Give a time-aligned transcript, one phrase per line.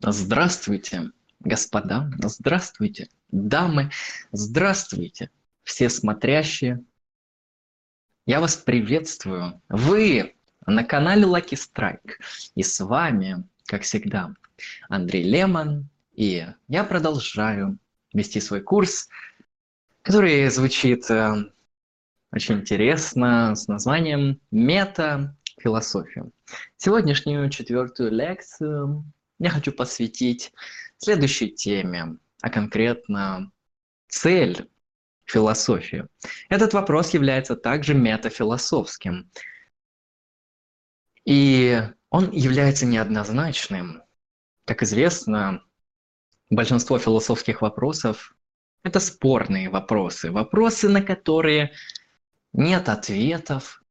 [0.00, 1.10] Здравствуйте,
[1.40, 3.90] господа, здравствуйте, дамы,
[4.30, 5.28] здравствуйте,
[5.64, 6.84] все смотрящие.
[8.24, 9.60] Я вас приветствую.
[9.68, 12.12] Вы на канале Lucky Strike.
[12.54, 14.34] И с вами, как всегда,
[14.88, 15.88] Андрей Лемон.
[16.12, 17.76] И я продолжаю
[18.12, 19.08] вести свой курс,
[20.02, 21.50] который звучит э,
[22.30, 26.30] очень интересно, с названием «Мета-философия».
[26.76, 29.04] Сегодняшнюю четвертую лекцию
[29.38, 30.52] я хочу посвятить
[30.98, 33.52] следующей теме, а конкретно
[34.08, 34.68] цель
[35.24, 36.06] философии.
[36.48, 39.30] Этот вопрос является также метафилософским.
[41.24, 44.02] И он является неоднозначным.
[44.64, 45.62] Как известно,
[46.50, 48.34] большинство философских вопросов–
[48.82, 50.30] это спорные вопросы.
[50.30, 51.72] Вопросы, на которые
[52.52, 53.82] нет ответов,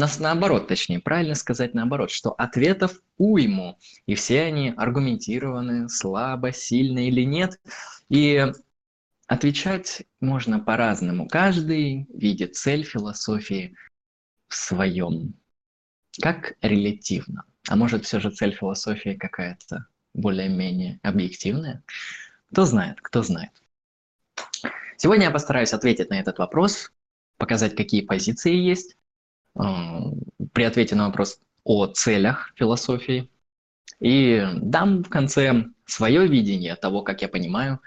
[0.00, 7.06] нас наоборот, точнее, правильно сказать наоборот, что ответов уйму, и все они аргументированы, слабо, сильно
[7.06, 7.60] или нет.
[8.08, 8.52] И
[9.26, 11.28] отвечать можно по-разному.
[11.28, 13.76] Каждый видит цель философии
[14.48, 15.34] в своем,
[16.20, 17.44] как релятивно.
[17.68, 21.84] А может, все же цель философии какая-то более-менее объективная?
[22.50, 23.52] Кто знает, кто знает.
[24.96, 26.90] Сегодня я постараюсь ответить на этот вопрос,
[27.36, 28.96] показать, какие позиции есть,
[29.54, 33.30] при ответе на вопрос о целях философии.
[34.00, 37.80] И дам в конце свое видение того, как я понимаю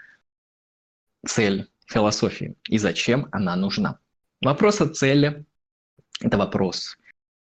[1.26, 4.00] цель философии и зачем она нужна.
[4.42, 5.46] Вопрос о цели–
[6.22, 6.98] это вопрос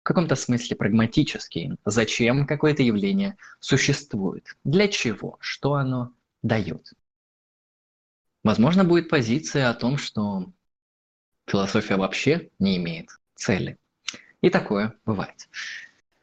[0.00, 1.72] в каком-то смысле прагматический.
[1.84, 4.56] Зачем какое-то явление существует?
[4.64, 5.36] Для чего?
[5.40, 6.92] Что оно дает?
[8.44, 10.52] Возможно, будет позиция о том, что
[11.48, 13.78] философия вообще не имеет цели.
[14.42, 15.48] И такое бывает.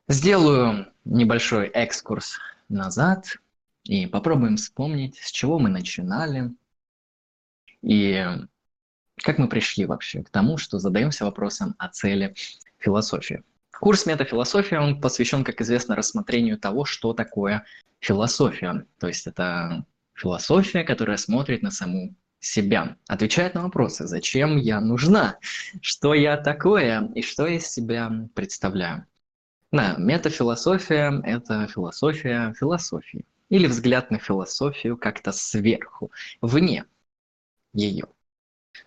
[0.07, 2.37] Сделаю небольшой экскурс
[2.69, 3.37] назад
[3.83, 6.51] и попробуем вспомнить, с чего мы начинали
[7.81, 8.25] и
[9.17, 12.33] как мы пришли вообще к тому, что задаемся вопросом о цели
[12.79, 13.43] философии.
[13.79, 17.65] Курс метафилософия, он посвящен, как известно, рассмотрению того, что такое
[17.99, 18.85] философия.
[18.99, 25.37] То есть это философия, которая смотрит на саму себя, отвечает на вопросы, зачем я нужна,
[25.81, 29.05] что я такое и что я из себя представляю.
[29.71, 33.25] Да, метафилософия– это философия философии.
[33.49, 36.11] Или взгляд на философию как-то сверху,
[36.41, 36.85] вне
[37.73, 38.05] ее.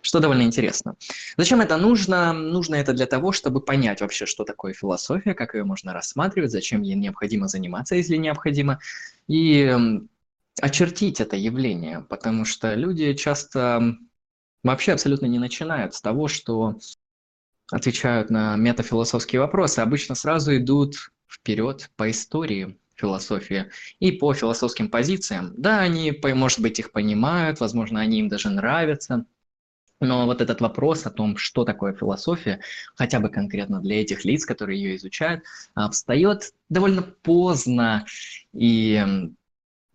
[0.01, 0.95] Что довольно интересно.
[1.37, 2.33] Зачем это нужно?
[2.33, 6.81] Нужно это для того, чтобы понять вообще, что такое философия, как ее можно рассматривать, зачем
[6.81, 8.79] ей необходимо заниматься, если необходимо,
[9.27, 9.99] и
[10.61, 13.95] очертить это явление, потому что люди часто
[14.63, 16.77] вообще абсолютно не начинают с того, что
[17.71, 23.69] отвечают на метафилософские вопросы, обычно сразу идут вперед по истории философии
[23.99, 25.53] и по философским позициям.
[25.57, 29.25] Да, они, может быть, их понимают, возможно, они им даже нравятся,
[29.99, 32.59] но вот этот вопрос о том, что такое философия,
[32.95, 35.43] хотя бы конкретно для этих лиц, которые ее изучают,
[35.73, 38.05] а, встает довольно поздно,
[38.53, 39.03] и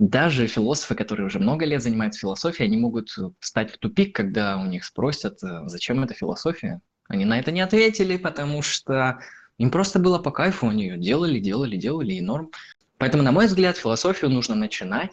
[0.09, 4.67] даже философы, которые уже много лет занимаются философией, они могут встать в тупик, когда у
[4.67, 6.81] них спросят, э, зачем эта философия.
[7.09, 9.21] Они на это не ответили, потому что
[9.59, 12.51] им просто было по кайфу, они ее делали, делали, делали, и норм.
[12.99, 15.13] Поэтому, на мой взгляд, философию нужно начинать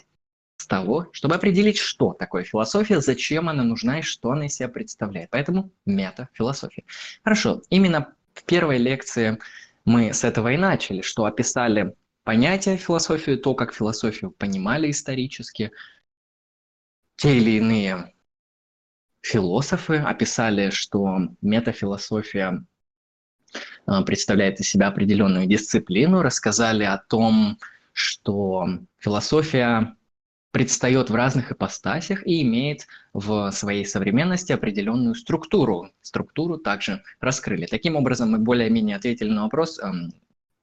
[0.58, 4.70] с того, чтобы определить, что такое философия, зачем она нужна и что она из себя
[4.70, 5.30] представляет.
[5.30, 6.84] Поэтому метафилософия.
[7.24, 9.38] Хорошо, именно в первой лекции
[9.86, 11.94] мы с этого и начали, что описали
[12.30, 15.72] понятия философии, то, как философию понимали исторически.
[17.16, 18.14] Те или иные
[19.24, 22.64] философы описали, что метафилософия
[23.88, 27.58] а, представляет из себя определенную дисциплину, рассказали о том,
[27.94, 28.68] что
[29.00, 29.96] философия
[30.52, 35.90] предстает в разных ипостасях и имеет в своей современности определенную структуру.
[36.04, 37.66] Структуру также раскрыли.
[37.66, 39.80] Таким образом, мы более-менее ответили на вопрос,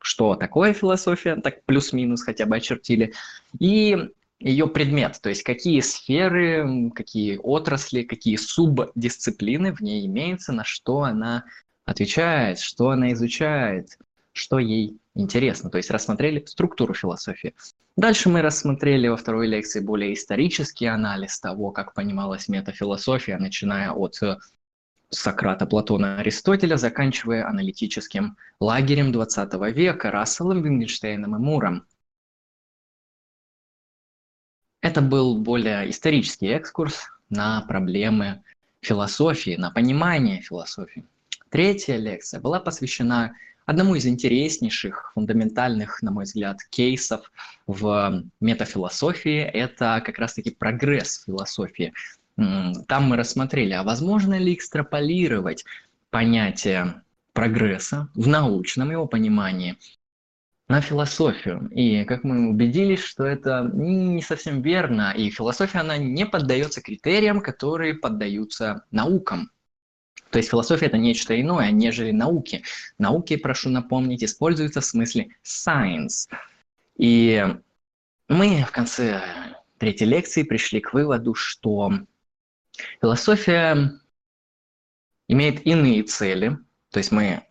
[0.01, 3.12] что такое философия, так плюс-минус хотя бы очертили,
[3.59, 10.65] и ее предмет, то есть какие сферы, какие отрасли, какие субдисциплины в ней имеются, на
[10.65, 11.44] что она
[11.87, 13.99] отвечает, что она изучает,
[14.32, 15.70] что ей интересно.
[15.70, 17.55] То есть рассмотрели структуру философии.
[17.97, 24.20] Дальше мы рассмотрели во второй лекции более исторический анализ того, как понималась метафилософия, начиная от
[25.11, 31.87] Сократа, Платона, Аристотеля, заканчивая аналитическим лагерем 20 века Расселом, Вингенштейном и Муром.
[34.81, 38.43] Это был более исторический экскурс на проблемы
[38.81, 41.05] философии, на понимание философии.
[41.50, 47.31] Третья лекция была посвящена одному из интереснейших, фундаментальных, на мой взгляд, кейсов
[47.67, 51.93] в метафилософии– это как раз-таки прогресс философии.
[52.37, 55.65] Там мы рассмотрели, а возможно ли экстраполировать
[56.11, 57.03] понятие
[57.33, 59.77] прогресса в научном его понимании
[60.69, 61.69] на философию.
[61.71, 67.41] И как мы убедились, что это не совсем верно, и философия, она не поддается критериям,
[67.41, 69.50] которые поддаются наукам.
[70.31, 72.62] То есть философия это нечто иное, нежели науки.
[72.99, 76.29] Науки, прошу напомнить, используются в смысле science.
[76.97, 77.47] И
[78.29, 79.23] мы в конце
[79.79, 81.93] третьей лекции пришли к выводу, что
[83.00, 83.93] философия
[85.28, 86.58] имеет иные цели.
[86.90, 87.44] То есть мы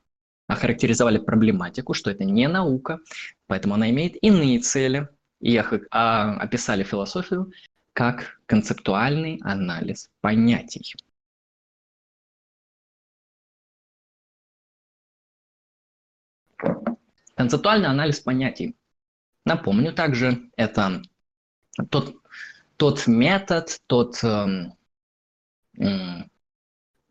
[0.48, 3.00] охарактеризовали проблематику, что это не наука,
[3.48, 5.10] поэтому она имеет иные цели.
[5.42, 5.58] И
[5.92, 7.52] а, описали философию
[7.94, 10.96] как концептуальный анализ понятий.
[17.36, 18.76] Концептуальный анализ понятий.
[19.46, 21.04] Напомню также, это
[21.90, 22.16] тот,
[22.78, 24.72] тот метод, тот, э, э,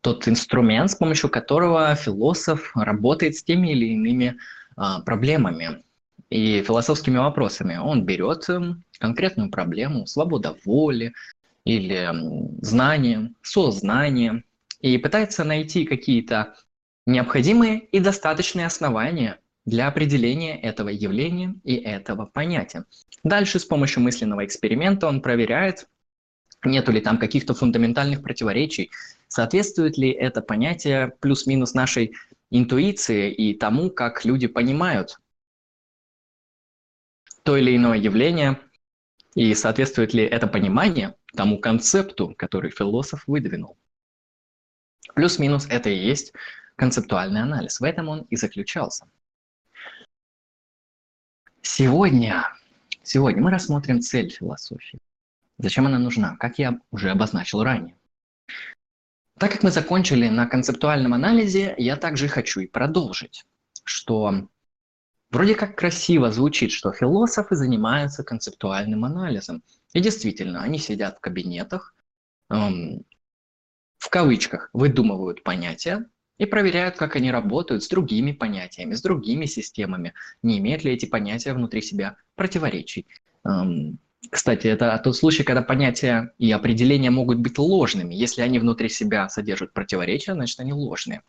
[0.01, 4.37] тот инструмент, с помощью которого философ работает с теми или иными
[4.77, 5.83] э, проблемами
[6.29, 7.77] и философскими вопросами.
[7.77, 11.13] Он берет эм, конкретную проблему, свобода воли
[11.63, 12.07] или
[12.61, 14.43] знание, сознание,
[14.79, 16.53] и пытается найти какие-то
[17.07, 22.85] необходимые и достаточные основания для определения этого явления и этого понятия.
[23.23, 25.87] Дальше с помощью мысленного эксперимента он проверяет,
[26.65, 28.91] нету ли там каких-то фундаментальных противоречий,
[29.27, 32.13] соответствует ли это понятие плюс-минус нашей
[32.51, 35.19] интуиции и тому, как люди понимают
[37.43, 38.59] то или иное явление,
[39.35, 43.77] и соответствует ли это понимание тому концепту, который философ выдвинул.
[45.13, 46.33] Плюс-минус это и есть
[46.75, 47.79] концептуальный анализ.
[47.79, 49.07] В этом он и заключался.
[51.61, 52.47] Сегодня,
[53.03, 54.99] сегодня мы рассмотрим цель философии.
[55.57, 57.95] Зачем она нужна, как я уже обозначил ранее.
[59.37, 63.45] Так как мы закончили на концептуальном анализе, я также хочу и продолжить,
[63.83, 64.47] что
[65.29, 69.63] вроде как красиво звучит, что философы занимаются концептуальным анализом.
[69.93, 71.93] И действительно, они сидят в кабинетах,
[72.49, 73.05] эм,
[73.97, 76.05] в кавычках, выдумывают понятия,
[76.37, 80.13] и проверяют, как они работают с другими понятиями, с другими системами,
[80.43, 83.07] не имеют ли эти понятия внутри себя противоречий.
[84.29, 88.13] Кстати, это тот случай, когда понятия и определения могут быть ложными.
[88.13, 91.21] Если они внутри себя содержат противоречия, значит они ложные.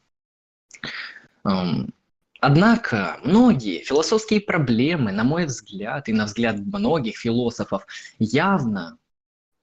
[2.40, 7.86] Однако многие философские проблемы, на мой взгляд и на взгляд многих философов,
[8.18, 8.98] явно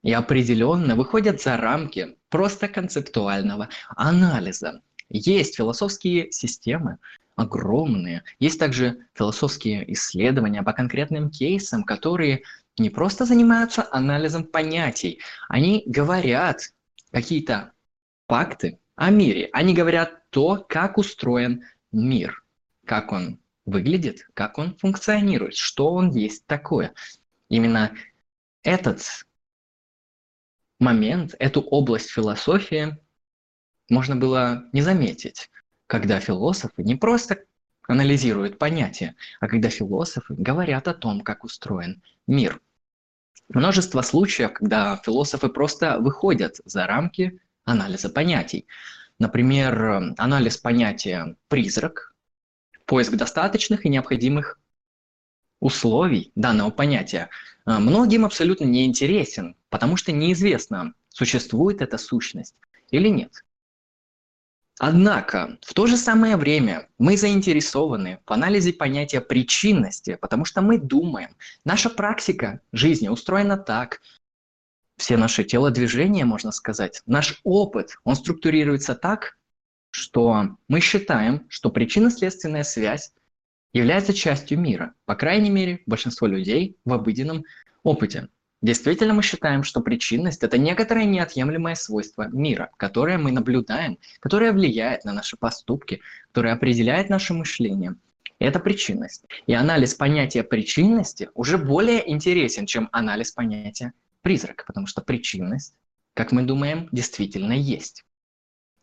[0.01, 4.81] и определенно выходят за рамки просто концептуального анализа.
[5.09, 6.97] Есть философские системы,
[7.35, 8.23] огромные.
[8.39, 12.43] Есть также философские исследования по конкретным кейсам, которые
[12.77, 16.73] не просто занимаются анализом понятий, они говорят
[17.11, 17.71] какие-то
[18.27, 19.49] факты о мире.
[19.53, 22.43] Они говорят то, как устроен мир,
[22.85, 26.93] как он выглядит, как он функционирует, что он есть такое.
[27.49, 27.95] Именно
[28.63, 29.25] этот
[30.79, 32.97] момент, эту область философии
[33.89, 35.49] можно было не заметить,
[35.87, 37.45] когда философы не просто
[37.87, 42.61] анализируют понятия, а когда философы говорят о том, как устроен мир.
[43.49, 48.65] Множество случаев, когда философы просто выходят за рамки анализа понятий.
[49.19, 52.13] Например, анализ понятия «призрак»,
[52.85, 54.59] поиск достаточных и необходимых
[55.59, 57.29] условий данного понятия
[57.65, 62.55] э, многим абсолютно не интересен, потому что неизвестно, существует эта сущность
[62.91, 63.45] или нет.
[64.79, 70.79] Однако, в то же самое время мы заинтересованы в анализе понятия причинности, потому что мы
[70.79, 74.01] думаем, наша практика жизни устроена так,
[74.97, 79.37] все наши телодвижения, можно сказать, наш опыт, он структурируется так,
[79.91, 83.13] что мы считаем, что причинно-следственная связь
[83.73, 84.95] является частью мира.
[85.05, 87.43] По крайней мере, большинство людей в обыденном
[87.83, 88.29] опыте.
[88.63, 95.03] Действительно мы считаем, что причинность– это некоторое неотъемлемое свойство мира, которое мы наблюдаем, которое влияет
[95.03, 97.95] на наши поступки, которое определяет наше мышление.
[98.39, 99.25] это причинность.
[99.47, 103.91] И анализ понятия причинности уже более интересен, чем анализ понятия
[104.21, 105.75] призрака, потому что причинность,
[106.13, 108.05] как мы думаем, действительно есть.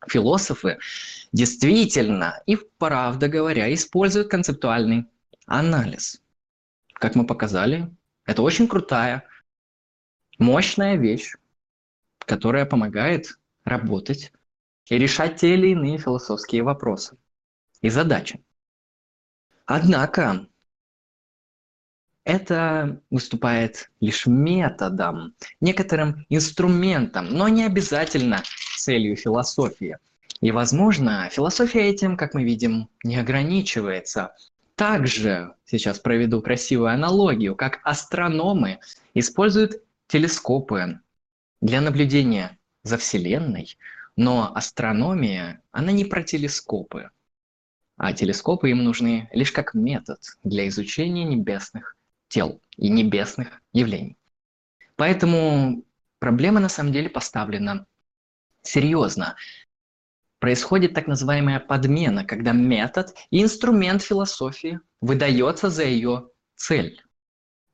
[0.07, 0.79] Философы
[1.33, 5.07] действительно и правда говоря используют концептуальный
[5.47, 6.21] анализ.
[6.93, 7.91] Как мы показали,
[8.27, 9.25] это очень крутая
[10.41, 11.35] мощная вещь,
[12.19, 14.33] которая помогает работать
[14.87, 17.17] и решать те или иные философские вопросы
[17.83, 18.43] и задачи.
[19.67, 20.49] Однако
[22.25, 28.43] это выступает лишь методом, некоторым инструментом, но не обязательно
[28.77, 29.99] целью философии.
[30.41, 34.35] И, возможно, философия этим, как мы видим, не ограничивается.
[34.75, 38.79] Также, сейчас проведу красивую аналогию, как астрономы
[39.13, 41.01] используют телескопы
[41.61, 43.79] для наблюдения за Вселенной,
[44.17, 47.11] но астрономия, она не про телескопы,
[47.97, 51.97] а телескопы им нужны лишь как метод для изучения небесных
[52.29, 54.17] тел и небесных явлений.
[54.97, 55.85] Поэтому
[56.19, 57.87] проблема на самом деле поставлена
[58.63, 59.37] серьезно.
[60.41, 67.01] Происходит так называемая подмена, когда метод и инструмент философии выдается за ее цель.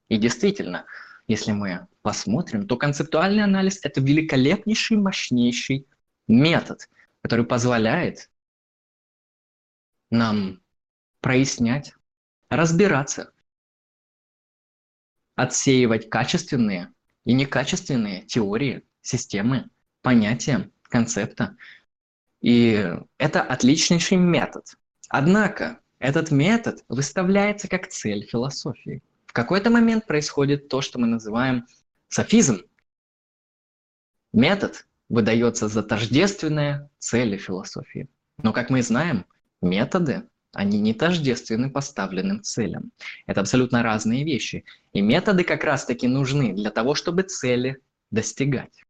[0.09, 0.85] И действительно,
[1.27, 5.87] если мы посмотрим, то концептуальный анализ– это великолепнейший, мощнейший
[6.29, 6.89] метод,
[7.23, 8.31] который позволяет
[10.11, 10.61] нам
[11.21, 11.95] прояснять,
[12.49, 13.33] разбираться
[15.35, 16.93] отсеивать качественные
[17.25, 19.69] и некачественные теории, системы,
[20.03, 21.57] понятия, концепта.
[22.41, 24.65] И это отличнейший метод.
[25.09, 29.03] Однако этот метод выставляется как цель философии.
[29.37, 31.67] Какой-то момент происходит то, что мы называем
[32.09, 32.63] софизм.
[34.33, 38.09] Метод выдается за тождественные цели философии.
[38.39, 39.27] Но, как мы знаем,
[39.61, 42.93] методы они не тождественны поставленным целям.
[43.27, 44.65] Это абсолютно разные вещи.
[44.95, 48.85] И методы как раз-таки нужны для того, чтобы цели достигать.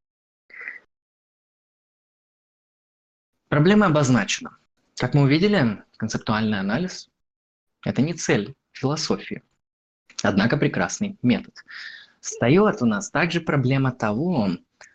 [3.48, 4.56] Проблема обозначена.
[4.94, 7.10] Как мы увидели, концептуальный анализ–
[7.84, 9.42] это не цель философии,
[10.23, 11.54] однако прекрасный метод.
[12.20, 14.50] Встает у нас также проблема того,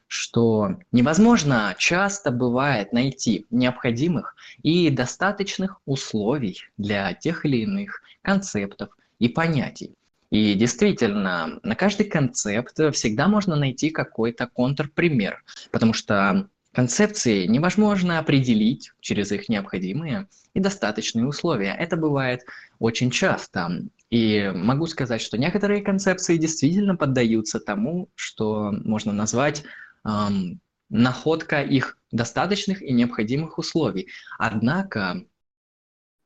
[0.07, 9.29] что невозможно часто бывает найти необходимых и достаточных условий для тех или иных концептов и
[9.29, 9.95] понятий.
[10.29, 18.91] И действительно, на каждый концепт всегда можно найти какой-то контрпример, потому что концепции невозможно определить
[18.99, 21.75] через их необходимые и достаточные условия.
[21.77, 22.43] Это бывает
[22.79, 23.87] очень часто.
[24.11, 29.63] И могу сказать, что некоторые концепции действительно поддаются тому, что можно назвать
[30.05, 34.09] эм, находка их достаточных и необходимых условий.
[34.37, 35.23] Однако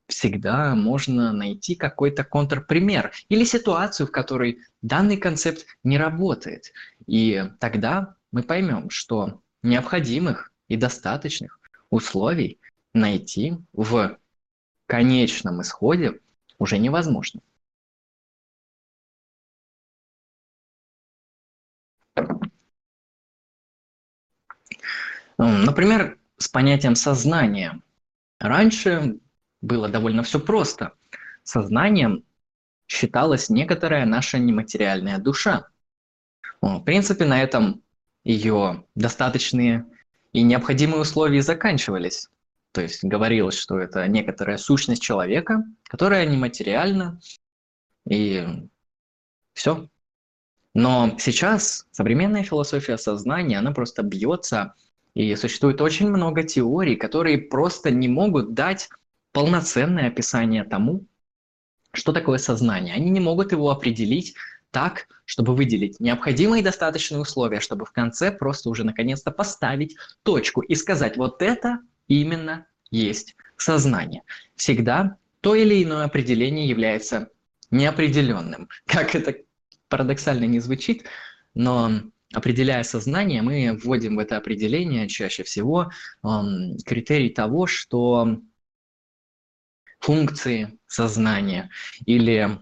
[0.08, 6.74] всегда можно найти какой-то контрпример или ситуацию, в которой данный концепт не работает.
[7.06, 11.60] И тогда мы поймем, что необходимых и достаточных
[11.92, 12.60] условий
[12.94, 14.18] найти в
[14.88, 16.20] конечном исходе
[16.58, 17.42] уже невозможно.
[25.38, 27.82] Например, с понятием сознания.
[28.40, 29.20] Раньше
[29.62, 30.94] было довольно все просто.
[31.44, 32.24] Сознанием
[32.88, 35.68] считалась некоторая наша нематериальная душа.
[36.62, 37.82] В принципе, на этом
[38.24, 39.86] ее достаточные
[40.34, 42.30] и необходимые условия заканчивались.
[42.72, 47.20] То есть говорилось, что это некоторая сущность человека, которая нематериальна,
[48.08, 48.46] и
[49.54, 49.88] все.
[50.74, 54.74] Но сейчас современная философия сознания, она просто бьется
[55.16, 58.90] и существует очень много теорий, которые просто не могут дать
[59.32, 61.06] полноценное описание тому,
[61.94, 62.94] что такое сознание.
[62.94, 64.36] Они не могут его определить
[64.72, 70.76] так, чтобы выделить необходимые достаточные условия, чтобы в конце просто уже наконец-то поставить точку и
[70.76, 74.24] сказать, вот это именно есть сознание.
[74.56, 77.30] Всегда то или иное определение является
[77.72, 78.68] неопределенным.
[78.86, 79.36] Как это
[79.88, 81.06] парадоксально не звучит,
[81.54, 82.02] но
[82.34, 85.92] определяя сознание, мы вводим в это определение чаще всего
[86.86, 88.40] критерий того, что
[90.00, 91.70] функции сознания
[92.06, 92.60] или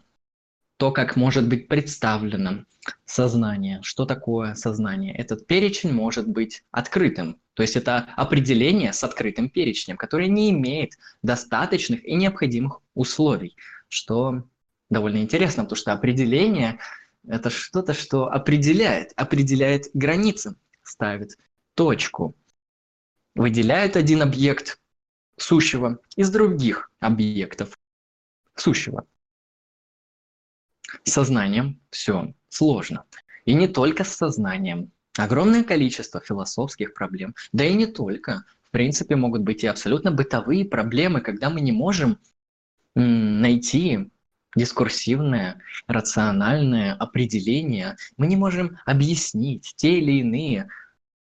[0.78, 2.66] то, как может быть представлено
[3.06, 5.16] сознание, что такое сознание.
[5.16, 10.94] Этот перечень может быть открытым, то есть это определение с открытым перечнем, которое не имеет
[11.22, 13.56] достаточных и необходимых условий,
[13.88, 14.44] что
[14.90, 16.80] довольно интересно, потому что определение
[17.28, 21.38] это что-то, что определяет, определяет границы, ставит
[21.74, 22.36] точку,
[23.36, 24.80] выделяет один объект
[25.38, 27.78] сущего из других объектов
[28.56, 29.06] сущего.
[31.04, 33.06] С сознанием все сложно.
[33.46, 34.92] И не только с сознанием.
[35.18, 38.46] Огромное количество философских проблем, да и не только.
[38.64, 42.18] В принципе, могут быть и абсолютно бытовые проблемы, когда мы не можем
[42.96, 44.12] найти
[44.56, 47.96] дискурсивное, рациональное определение.
[48.18, 50.70] Мы не можем объяснить те или иные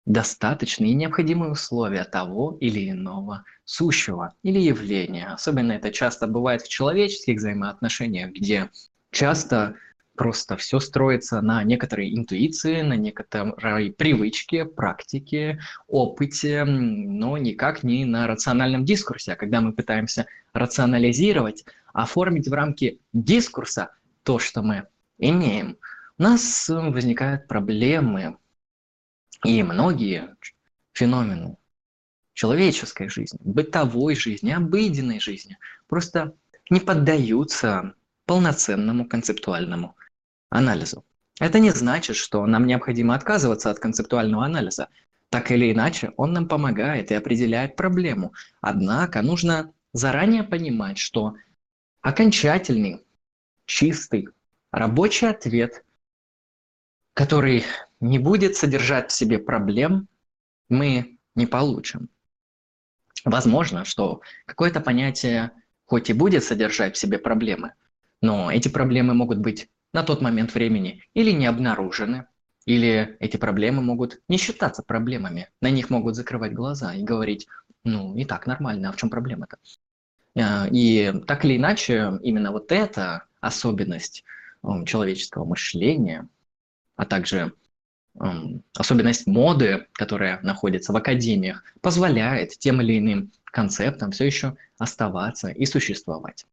[0.06, 5.26] достаточные и необходимые условия того или иного сущего или явления.
[5.26, 8.70] Особенно это часто бывает в человеческих взаимоотношениях, где
[9.10, 9.74] часто
[10.18, 18.26] просто все строится на некоторой интуиции, на некоторой привычке, практике, опыте, но никак не на
[18.26, 19.32] рациональном дискурсе.
[19.32, 23.92] А когда мы пытаемся рационализировать, оформить в рамки дискурса
[24.24, 25.78] то, что мы имеем,
[26.18, 28.36] у нас возникают проблемы,
[29.44, 30.34] и многие
[30.92, 31.56] феномены
[32.34, 36.34] человеческой жизни, бытовой жизни, обыденной жизни просто
[36.70, 37.94] не поддаются
[38.26, 39.94] полноценному концептуальному
[40.50, 41.04] анализу.
[41.40, 44.88] Это не значит, что нам необходимо отказываться от концептуального анализа.
[45.30, 48.32] Так или иначе, он нам помогает и определяет проблему.
[48.60, 51.34] Однако нужно заранее понимать, что
[52.00, 53.04] окончательный,
[53.66, 54.28] чистый,
[54.72, 55.84] рабочий ответ,
[57.14, 57.64] который
[58.00, 60.08] не будет содержать в себе проблем,
[60.68, 62.08] мы не получим.
[63.24, 65.50] Возможно, что какое-то понятие
[65.84, 67.72] хоть и будет содержать в себе проблемы,
[68.20, 72.26] но эти проблемы могут быть на тот момент времени или не обнаружены,
[72.66, 77.48] или эти проблемы могут не считаться проблемами, на них могут закрывать глаза и говорить,
[77.84, 79.56] ну и так нормально, а в чем проблема-то?
[80.36, 84.24] А, и так или иначе, именно вот эта особенность
[84.84, 86.28] человеческого мышления,
[86.96, 87.52] а также
[88.76, 95.64] особенность моды, которая находится в академиях, позволяет тем или иным концептам все еще оставаться и
[95.64, 96.44] существовать.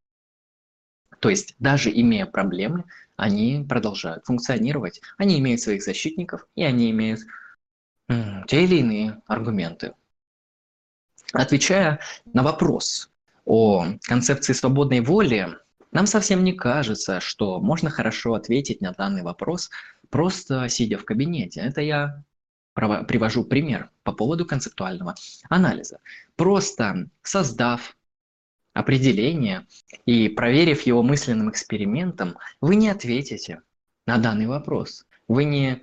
[1.19, 2.83] То есть даже имея проблемы,
[3.15, 7.21] они продолжают функционировать, они имеют своих защитников и они имеют
[8.47, 9.93] те или иные аргументы.
[11.33, 11.99] Отвечая
[12.33, 13.09] на вопрос
[13.45, 15.57] о концепции свободной воли,
[15.91, 19.69] нам совсем не кажется, что можно хорошо ответить на данный вопрос,
[20.09, 21.61] просто сидя в кабинете.
[21.61, 22.23] Это я
[22.73, 25.15] привожу пример по поводу концептуального
[25.49, 25.99] анализа.
[26.35, 27.94] Просто создав
[28.75, 29.65] определение
[30.05, 33.61] и проверив его мысленным экспериментом, вы не ответите
[34.05, 35.07] на данный вопрос.
[35.29, 35.81] Вы не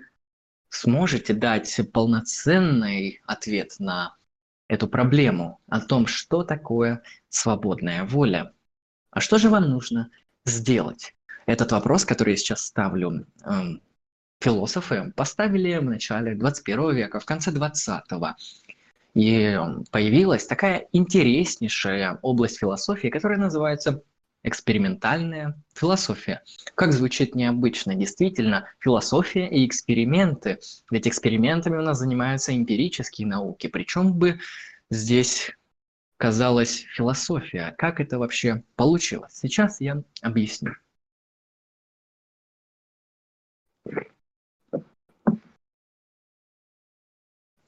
[0.69, 4.15] сможете дать полноценный ответ на
[4.69, 8.53] эту проблему о том, что такое свободная воля.
[9.11, 10.11] А что же вам нужно
[10.45, 11.15] сделать?
[11.47, 13.81] Этот вопрос, который я сейчас ставлю, эм,
[14.41, 18.35] философы поставили в начале 21 века, в конце 20 -го.
[19.15, 19.59] И
[19.91, 24.03] появилась такая интереснейшая область философии, которая называется
[24.43, 26.43] экспериментальная философия.
[26.75, 30.59] Как звучит необычно, действительно, философия и эксперименты.
[30.91, 33.67] Ведь экспериментами у нас занимаются эмпирические науки.
[33.67, 34.41] Причем бы
[34.91, 35.53] здесь
[36.17, 37.75] казалась философия.
[37.79, 39.35] Как это вообще получилось?
[39.35, 40.73] Сейчас я объясню.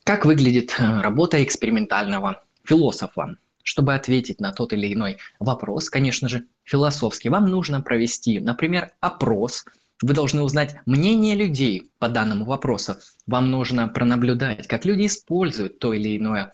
[0.05, 3.39] Как выглядит э, работа экспериментального философа?
[3.63, 9.65] Чтобы ответить на тот или иной вопрос, конечно же, философский, вам нужно провести, например, опрос.
[10.03, 12.97] Вы должны узнать мнение людей по данному вопросу.
[13.27, 16.53] Вам нужно пронаблюдать, как люди используют то или иное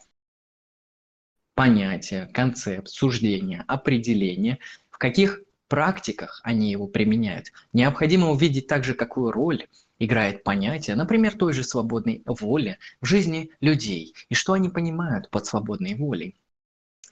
[1.57, 4.61] понятие, концепт, суждение, определение,
[4.91, 7.49] в каких практиках они его применяют.
[7.73, 9.67] Необходимо увидеть также, какую роль
[10.01, 15.47] играет понятие, например, той же свободной воли в жизни людей, и что они понимают под
[15.47, 16.37] свободной волей.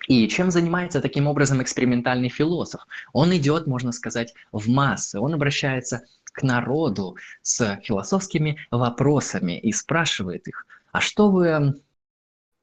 [0.09, 2.87] И чем занимается таким образом экспериментальный философ?
[3.12, 10.48] Он идет, можно сказать, в массы, он обращается к народу с философскими вопросами и спрашивает
[10.48, 11.74] их, а что вы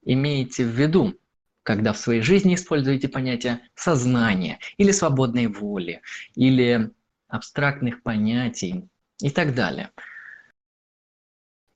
[0.03, 1.13] имеете в виду,
[1.61, 6.01] когда в своей жизни используете понятие сознания или свободной воли,
[6.35, 6.91] или
[7.27, 8.87] абстрактных понятий
[9.19, 9.91] и так далее.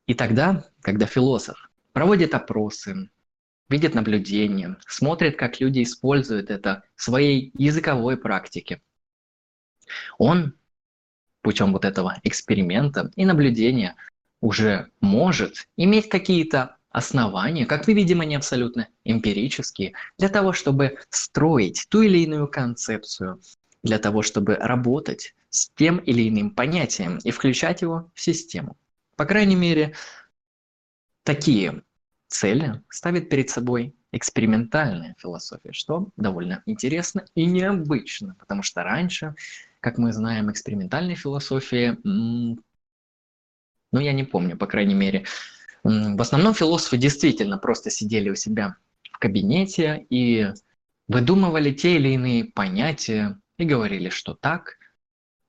[0.10, 3.12] И тогда, когда философ проводит опросы,
[3.70, 8.82] видит наблюдения, смотрит, как люди используют это в своей языковой практике,
[10.18, 10.56] он
[11.44, 13.98] путем вот этого эксперимента и наблюдения
[14.42, 21.86] уже может иметь какие-то основания, как мы видим, они абсолютно эмпирические, для того, чтобы строить
[21.88, 23.42] ту или иную концепцию,
[23.84, 28.76] для того, чтобы работать с тем или иным понятием и включать его в систему.
[29.20, 29.96] По крайней мере,
[31.24, 31.84] такие
[32.30, 39.36] цели ставит перед собой экспериментальная философия, что довольно интересно и необычно, потому что раньше,
[39.82, 42.64] как мы знаем, экспериментальной философии, ну
[43.92, 45.26] я не помню, по крайней мере,
[45.84, 48.78] в основном философы действительно просто сидели у себя
[49.12, 50.48] в кабинете и
[51.10, 54.78] выдумывали те или иные понятия и говорили, что так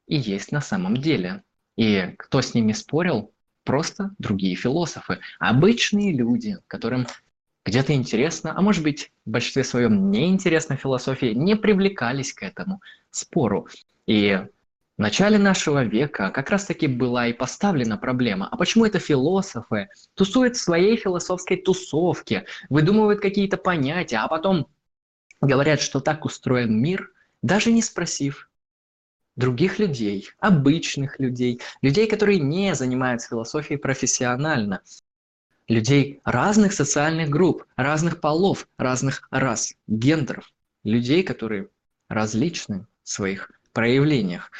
[0.08, 1.44] и есть на самом деле.
[1.76, 3.32] И кто с ними спорил,
[3.70, 7.06] просто другие философы, обычные люди, которым
[7.64, 12.80] где-то интересно, а может быть в большинстве своем неинтересна философия, не привлекались к этому
[13.12, 13.68] спору.
[14.08, 14.44] И
[14.98, 20.56] в начале нашего века как раз-таки была и поставлена проблема, а почему это философы тусуют
[20.56, 24.66] в своей философской тусовке, выдумывают какие-то понятия, а потом
[25.40, 28.49] говорят, что так устроен мир, даже не спросив
[29.40, 34.82] других людей, обычных людей, людей, которые не занимаются философией профессионально,
[35.66, 40.52] людей разных социальных групп, разных полов, разных рас, гендеров,
[40.84, 41.68] людей, которые
[42.08, 44.50] различны в своих проявлениях.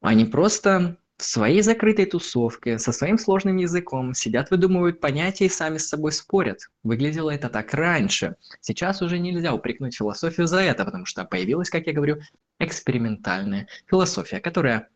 [0.00, 5.78] Они просто в своей закрытой тусовке, со своим сложным языком, сидят, выдумывают понятия и сами
[5.78, 6.68] с собой спорят.
[6.82, 8.36] Выглядело это так раньше.
[8.60, 12.20] Сейчас уже нельзя упрекнуть философию за это, потому что появилась, как я говорю,
[12.58, 14.88] экспериментальная философия, которая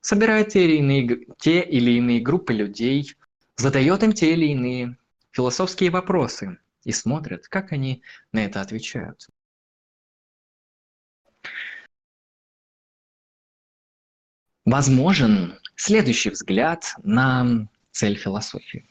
[0.00, 3.14] собирает те или иные, те или иные группы людей,
[3.56, 4.96] задает им те или иные
[5.32, 9.26] философские вопросы и смотрит, как они на это отвечают.
[14.66, 18.84] Возможен следующий взгляд на цель философии.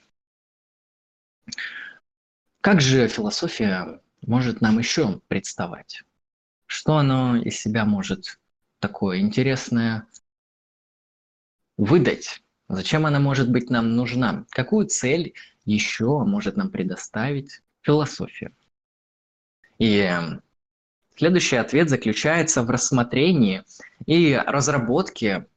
[2.62, 6.04] Как же философия может нам еще представать?
[6.66, 8.40] Что оно из себя может
[8.80, 10.08] такое интересное
[11.78, 12.42] выдать?
[12.68, 14.46] Зачем она может быть нам нужна?
[14.50, 15.34] Какую цель
[15.66, 18.52] еще может нам предоставить философия?
[19.78, 20.10] И
[21.18, 23.64] следующий ответ заключается в рассмотрении
[24.08, 25.48] и разработке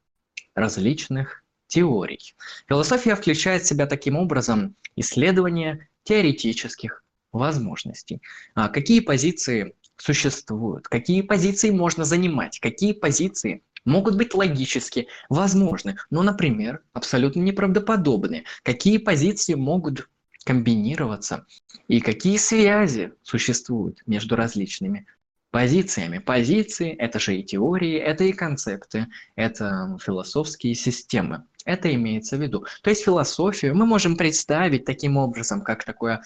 [0.58, 2.34] различных теорий.
[2.68, 8.20] Философия включает в себя таким образом исследование теоретических возможностей.
[8.54, 16.22] А какие позиции существуют, какие позиции можно занимать, какие позиции могут быть логически возможны, но,
[16.22, 20.08] например, абсолютно неправдоподобны, какие позиции могут
[20.44, 21.46] комбинироваться
[21.88, 25.06] и какие связи существуют между различными
[25.50, 26.18] позициями.
[26.18, 29.06] Позиции– это же и теории, это и концепты,
[29.36, 31.44] это философские системы.
[31.64, 32.66] Это имеется в виду.
[32.82, 36.22] То есть философию мы можем представить таким образом, как, такое,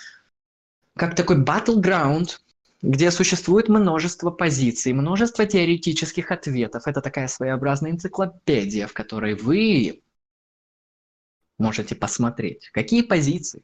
[0.97, 2.39] как такой battleground,
[2.83, 6.87] где существует множество позиций, множество теоретических ответов.
[6.87, 10.03] Это такая своеобразная энциклопедия, в которой вы
[11.59, 13.63] можете посмотреть, какие позиции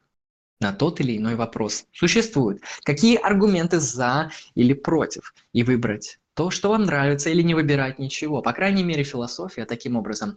[0.60, 6.70] на тот или иной вопрос существуют, какие аргументы за или против, и выбрать то, что
[6.70, 8.42] вам нравится, или не выбирать ничего.
[8.42, 10.36] По крайней мере, философия таким образом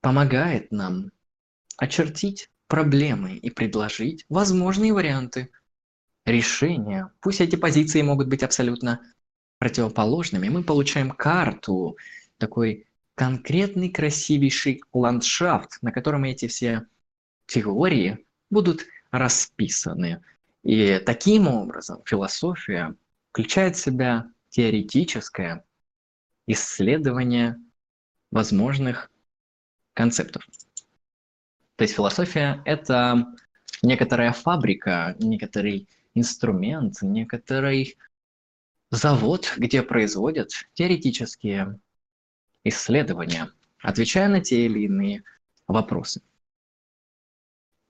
[0.00, 1.10] помогает нам
[1.76, 5.50] очертить проблемы и предложить возможные варианты
[6.24, 7.12] решения.
[7.20, 9.00] Пусть эти позиции могут быть абсолютно
[9.58, 11.96] противоположными, мы получаем карту,
[12.38, 16.86] такой конкретный красивейший ландшафт, на котором эти все
[17.50, 20.22] теории будут расписаны.
[20.62, 22.94] И таким образом философия
[23.30, 25.64] включает в себя теоретическое
[26.46, 27.56] исследование
[28.30, 29.10] возможных
[29.94, 30.46] концептов.
[31.76, 33.26] То есть философия– это
[33.82, 37.96] некоторая фабрика, некоторый инструмент, некоторый
[38.90, 41.80] завод, где производят теоретические
[42.64, 45.22] исследования, отвечая на те или иные
[45.66, 46.20] вопросы.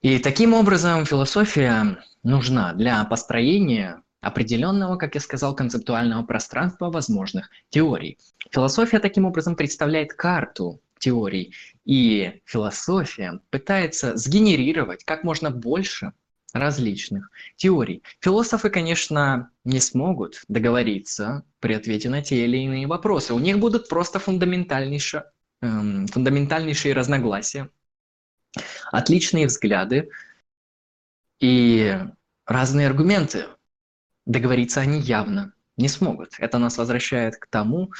[0.01, 8.17] И таким образом философия нужна для построения определенного, как я сказал, концептуального пространства возможных теорий.
[8.51, 11.53] Философия таким образом представляет карту теорий,
[11.85, 16.13] и философия пытается сгенерировать как можно больше
[16.51, 18.01] различных теорий.
[18.21, 23.35] Философы, конечно, не смогут договориться при ответе на те или иные вопросы.
[23.35, 25.25] У них будут просто фундаментальнейшие,
[25.61, 27.69] эм, фундаментальнейшие разногласия
[28.91, 30.09] отличные взгляды
[31.39, 31.99] и
[32.45, 33.45] разные аргументы.
[34.25, 36.35] Договориться они явно не смогут.
[36.37, 37.91] Это нас возвращает к тому,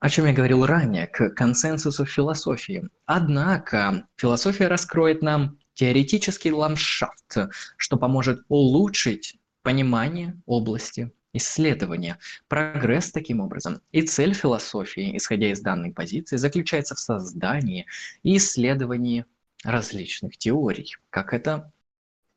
[0.00, 2.88] о чем я говорил ранее, к консенсусу философии.
[3.04, 7.36] Однако философия раскроет нам теоретический ландшафт,
[7.76, 12.18] что поможет улучшить понимание области исследования,
[12.48, 13.80] прогресс таким образом.
[13.92, 17.86] И цель философии, исходя из данной позиции, заключается в создании
[18.22, 19.26] и исследовании
[19.64, 20.96] различных теорий.
[21.10, 21.72] Как это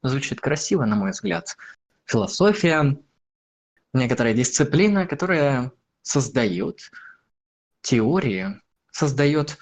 [0.01, 1.57] звучит красиво, на мой взгляд.
[2.05, 2.97] Философия–
[3.93, 6.91] некоторая дисциплина, которая создает
[7.81, 9.57] теории, создает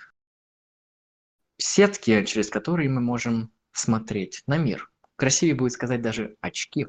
[1.58, 4.91] сетки, через которые мы можем смотреть на мир.
[5.15, 6.88] Красивее будет сказать даже очки.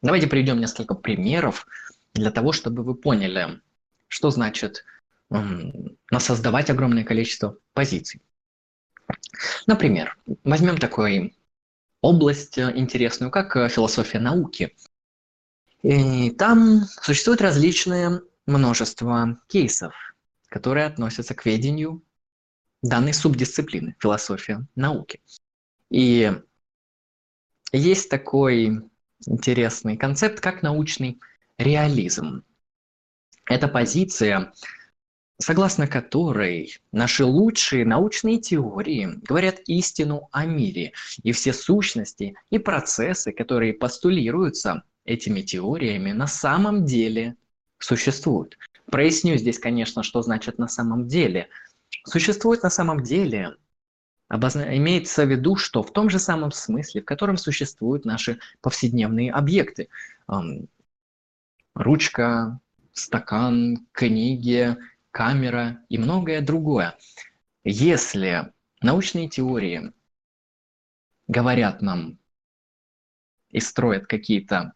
[0.00, 1.66] Давайте приведем несколько примеров
[2.14, 3.60] для того, чтобы вы поняли,
[4.06, 4.84] что значит
[6.18, 8.22] создавать огромное количество позиций.
[9.66, 11.32] Например, возьмем такую
[12.00, 14.74] область э, интересную, как э, философия науки.
[15.82, 19.94] И там существует различное множество кейсов,
[20.48, 22.02] которые относятся к ведению
[22.82, 25.20] данной субдисциплины философия науки.
[25.90, 26.32] И
[27.72, 28.90] есть такой
[29.26, 31.20] интересный концепт, как научный
[31.58, 32.44] реализм.
[33.46, 34.52] Это позиция,
[35.38, 43.32] согласно которой наши лучшие научные теории говорят истину о мире, и все сущности и процессы,
[43.32, 47.36] которые постулируются этими теориями, на самом деле
[47.78, 48.58] существуют.
[48.86, 51.48] Проясню здесь, конечно, что значит на самом деле.
[52.04, 53.56] Существует на самом деле
[54.28, 54.76] обозна...
[54.76, 59.88] имеется в виду, что в том же самом смысле, в котором существуют наши повседневные объекты.
[61.74, 62.60] Ручка,
[62.92, 64.76] стакан, книги,
[65.18, 66.96] камера и многое другое.
[67.64, 69.92] Если научные теории
[71.26, 72.20] говорят нам
[73.50, 74.74] и строят какие-то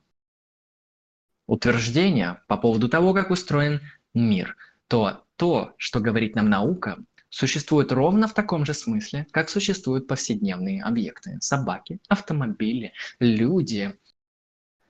[1.47, 3.83] утверждения по поводу того, как устроен
[4.15, 4.57] мир,
[4.89, 10.83] то то, что говорит нам наука, существует ровно в таком же смысле, как существуют повседневные
[10.83, 11.39] объекты.
[11.41, 13.97] Собаки, автомобили, люди,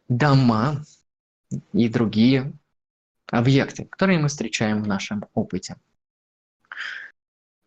[0.09, 0.83] дома
[1.75, 2.55] и другие
[3.33, 5.77] объекты, которые мы встречаем в нашем опыте.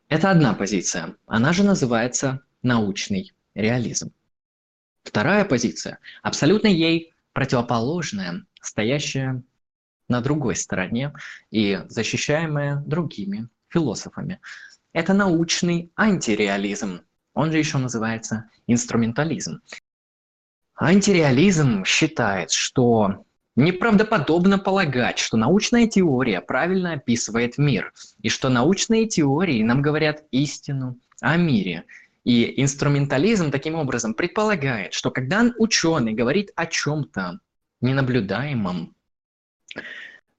[0.08, 1.16] Это одна позиция.
[1.26, 4.14] Она же называется научный реализм.
[5.04, 9.44] Вторая позиция, абсолютно ей противоположная, стоящая
[10.08, 11.14] на другой стороне
[11.50, 14.40] и защищаемая другими философами.
[14.94, 17.02] Это научный антиреализм,
[17.34, 19.62] он же еще называется инструментализм.
[20.76, 23.26] Антиреализм считает, что
[23.56, 31.00] Неправдоподобно полагать, что научная теория правильно описывает мир, и что научные теории нам говорят истину
[31.22, 31.86] о мире.
[32.26, 37.40] И инструментализм таким образом предполагает, что когда ученый говорит о чем-то
[37.80, 38.94] ненаблюдаемом,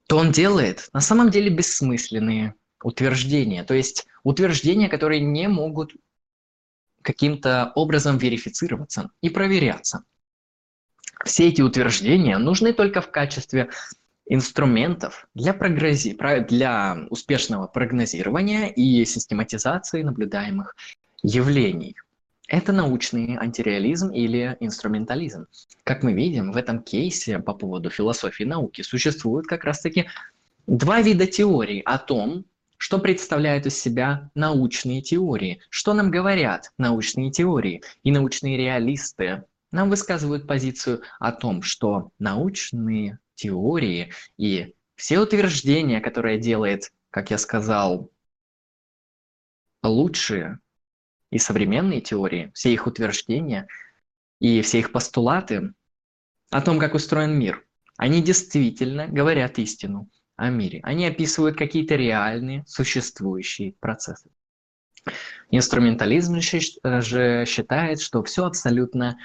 [0.07, 2.53] то он делает на самом деле бессмысленные
[2.83, 5.95] утверждения, то есть утверждения, которые не могут
[7.01, 10.03] каким-то образом верифицироваться и проверяться.
[11.25, 13.69] Все эти утверждения нужны только в качестве
[14.27, 16.17] инструментов для, прогнози...
[16.47, 20.75] для успешного прогнозирования и систематизации наблюдаемых
[21.23, 21.95] явлений.
[22.47, 25.47] Это научный антиреализм или инструментализм.
[25.83, 30.07] Как мы видим, в этом кейсе по поводу философии науки существует как раз-таки
[30.65, 32.45] два вида теорий о том,
[32.77, 39.43] что представляют из себя научные теории, что нам говорят научные теории и научные реалисты
[39.77, 47.37] нам высказывают позицию о том, что научные теории и все утверждения, которые делает, как я
[47.37, 48.09] сказал,
[49.83, 50.57] лучшие
[51.29, 53.67] и современные теории, все их утверждения
[54.39, 55.73] и все их постулаты
[56.49, 57.63] о том, как устроен мир,
[57.97, 60.79] они действительно говорят истину о мире.
[60.81, 64.31] Они описывают какие-то реальные существующие процессы.
[65.51, 69.17] Инструментализм же считает, что все абсолютно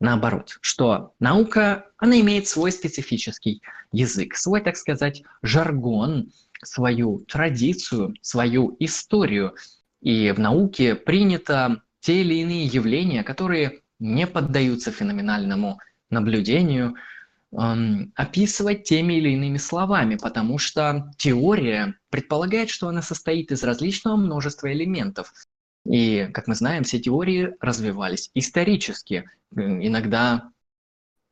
[0.00, 6.30] наоборот, что наука, она имеет свой специфический язык, свой, так сказать, жаргон,
[6.62, 9.54] свою традицию, свою историю.
[10.00, 15.78] И в науке принято те или иные явления, которые не поддаются феноменальному
[16.10, 16.94] наблюдению,
[17.52, 24.16] эм, описывать теми или иными словами, потому что теория предполагает, что она состоит из различного
[24.16, 25.32] множества элементов,
[25.84, 29.28] и, как мы знаем, все теории развивались исторически.
[29.54, 30.50] Иногда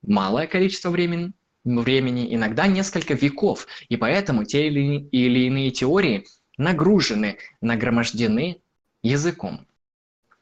[0.02, 1.32] малое количество времени,
[1.64, 3.66] времени, иногда несколько веков.
[3.88, 6.26] И поэтому те или, или иные теории
[6.58, 8.60] нагружены, нагромождены
[9.02, 9.66] языком.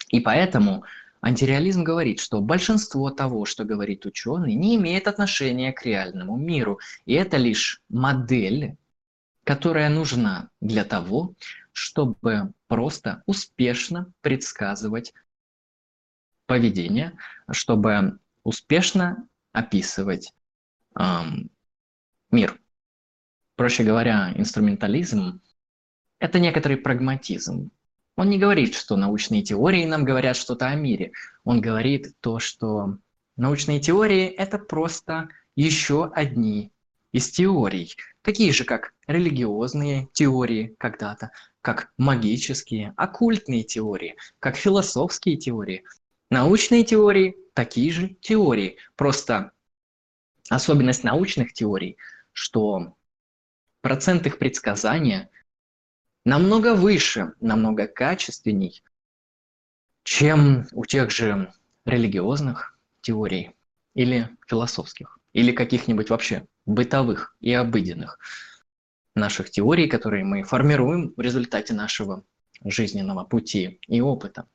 [0.09, 0.85] И поэтому
[1.23, 6.81] антиреализм говорит, что большинство того, что говорит ученый, не имеет отношения к реальному миру.
[7.07, 8.77] И это лишь модель,
[9.44, 11.35] которая нужна для того,
[11.73, 15.12] чтобы просто успешно предсказывать
[16.46, 17.18] поведение,
[17.50, 20.33] чтобы успешно описывать
[20.96, 21.50] эм,
[22.30, 22.61] мир.
[23.56, 25.40] Проще говоря, инструментализм–
[26.20, 27.72] это некоторый прагматизм.
[28.14, 31.11] Он не говорит, что научные теории нам говорят что-то о мире.
[31.42, 32.98] Он говорит то, что
[33.37, 36.70] научные теории– это просто еще одни
[37.12, 45.85] из теорий, такие же, как религиозные теории когда-то, как магические, оккультные теории, как философские теории.
[46.31, 48.77] Научные теории– такие же теории.
[48.96, 49.53] Просто
[50.49, 51.96] особенность научных теорий,
[52.33, 52.94] что
[53.81, 55.31] процент их предсказания
[56.25, 58.83] намного выше, намного качественней,
[60.05, 61.53] чем у тех же
[61.85, 63.55] религиозных теорий
[63.94, 68.18] или философских, или каких-нибудь вообще бытовых и обыденных
[69.14, 72.25] наших теорий, которые мы формируем в результате нашего
[72.64, 74.46] жизненного пути и опыта.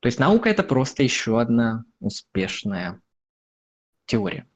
[0.00, 3.00] То есть наука– это просто еще одна успешная
[4.06, 4.46] теория.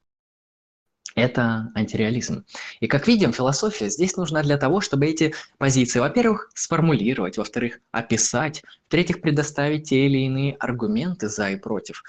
[1.15, 2.45] Это антиреализм.
[2.81, 8.63] И как видим, философия здесь нужна для того, чтобы эти позиции, во-первых, сформулировать, во-вторых, описать,
[8.87, 12.03] в-третьих, предоставить те или иные аргументы за и против.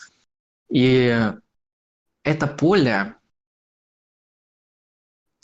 [0.70, 1.16] И
[2.24, 3.16] это поле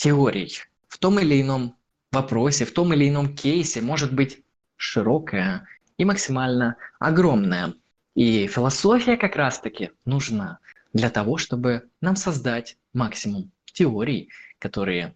[0.02, 0.52] теорий
[0.88, 1.78] в том или ином
[2.12, 4.44] вопросе, в том или ином кейсе может быть
[4.76, 7.76] широкое и максимально огромное.
[8.16, 10.58] И философия как раз-таки нужна
[10.92, 15.16] для того, чтобы нам создать максимум теорий, которые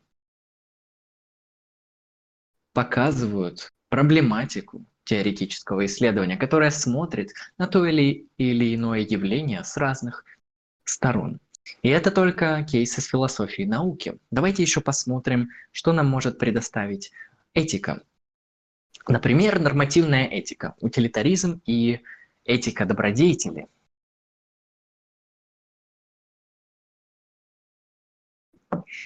[2.72, 10.24] показывают проблематику теоретического исследования, которая смотрит на то или, или иное явление с разных
[10.84, 11.40] сторон.
[11.82, 14.18] И это только кейс из философии науки.
[14.32, 17.12] Давайте еще посмотрим, что нам может предоставить
[17.54, 18.04] этика.
[19.08, 22.02] Например, нормативная этика, утилитаризм и
[22.44, 23.68] этика добродетели.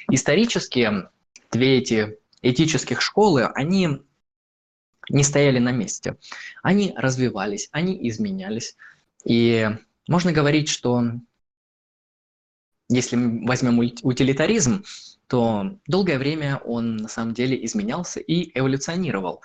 [0.10, 1.10] Исторически
[1.52, 4.02] две эти этических школы, они
[5.10, 6.17] не стояли на месте.
[6.62, 8.76] Они развивались, они изменялись.
[9.26, 9.67] И
[10.08, 11.04] можно говорить, что
[12.89, 14.84] если мы возьмем утилитаризм,
[15.28, 19.41] то долгое время он на самом деле изменялся и эволюционировал.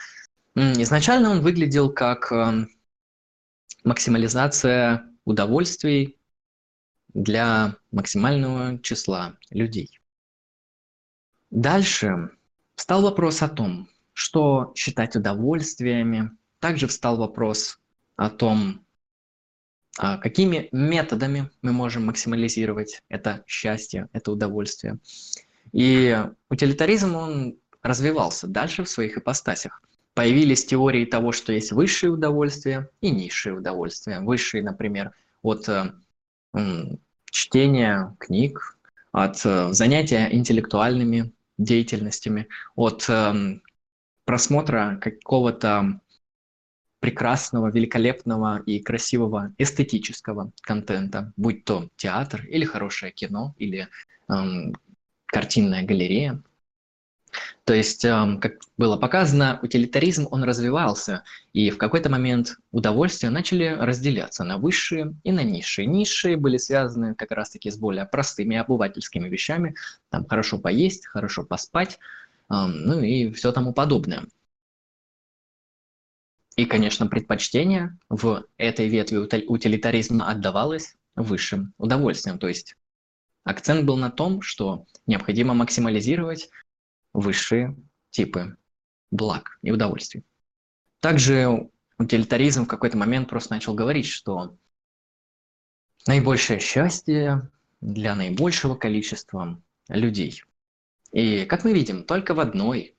[0.54, 2.66] Изначально он выглядел как э,
[3.82, 6.16] максимализация удовольствий
[7.12, 10.00] для максимального числа людей.
[11.50, 12.30] Дальше
[12.76, 16.30] встал вопрос о том, что считать удовольствиями.
[16.60, 17.78] Также встал вопрос
[18.16, 18.83] о том,
[19.98, 24.98] а какими методами мы можем максимализировать это счастье, это удовольствие.
[25.72, 26.16] И
[26.50, 29.82] утилитаризм, он развивался дальше в своих ипостасях.
[30.14, 34.20] Появились теории того, что есть высшие удовольствия и низшие удовольствия.
[34.20, 35.92] Высшие, например, от э,
[37.30, 38.78] чтения книг,
[39.12, 43.58] от э, занятия интеллектуальными деятельностями, от э,
[44.24, 46.00] просмотра какого-то
[47.04, 53.88] прекрасного, великолепного и красивого эстетического контента, будь то театр или хорошее кино, или
[54.30, 54.74] эм,
[55.26, 56.42] картинная галерея.
[57.66, 63.76] То есть, эм, как было показано, утилитаризм, он развивался, и в какой-то момент удовольствия начали
[63.78, 65.86] разделяться на высшие и на низшие.
[65.86, 69.74] Низшие были связаны как раз-таки с более простыми обывательскими вещами,
[70.08, 71.98] там хорошо поесть, хорошо поспать,
[72.50, 74.22] эм, ну и все тому подобное.
[76.56, 82.38] И, конечно, предпочтение в этой ветви утилитаризма отдавалось высшим удовольствием.
[82.38, 82.76] То есть
[83.42, 86.50] акцент был на том, что необходимо максимализировать
[87.12, 87.76] высшие
[88.10, 88.56] типы
[89.10, 90.24] благ и удовольствий.
[91.00, 94.56] Также утилитаризм в какой-то момент просто начал говорить, что
[96.06, 100.42] наибольшее счастье для наибольшего количества людей.
[101.12, 102.96] И, как мы видим, только в одной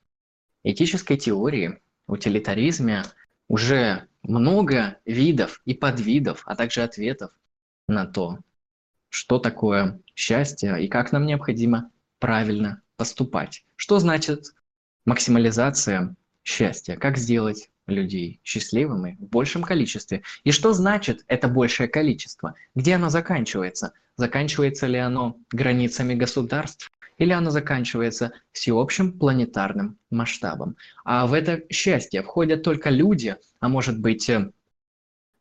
[0.63, 3.03] этической теории, утилитаризме,
[3.47, 7.31] уже много видов и подвидов, а также ответов
[7.87, 8.39] на то,
[9.09, 13.63] что такое счастье и как нам необходимо правильно поступать.
[13.75, 14.53] Что значит
[15.05, 16.95] максимализация счастья?
[16.95, 20.23] Как сделать людей счастливыми в большем количестве?
[20.43, 22.55] И что значит это большее количество?
[22.73, 23.93] Где оно заканчивается?
[24.17, 26.91] Заканчивается ли оно границами государств?
[27.17, 30.75] Или оно заканчивается всеобщим планетарным масштабом.
[31.03, 34.51] А в это счастье входят только люди, а может быть э,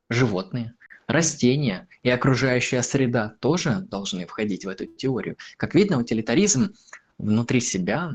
[0.09, 0.75] животные,
[1.07, 5.37] растения и окружающая среда тоже должны входить в эту теорию.
[5.57, 6.75] Как видно, утилитаризм
[7.19, 8.13] внутри себя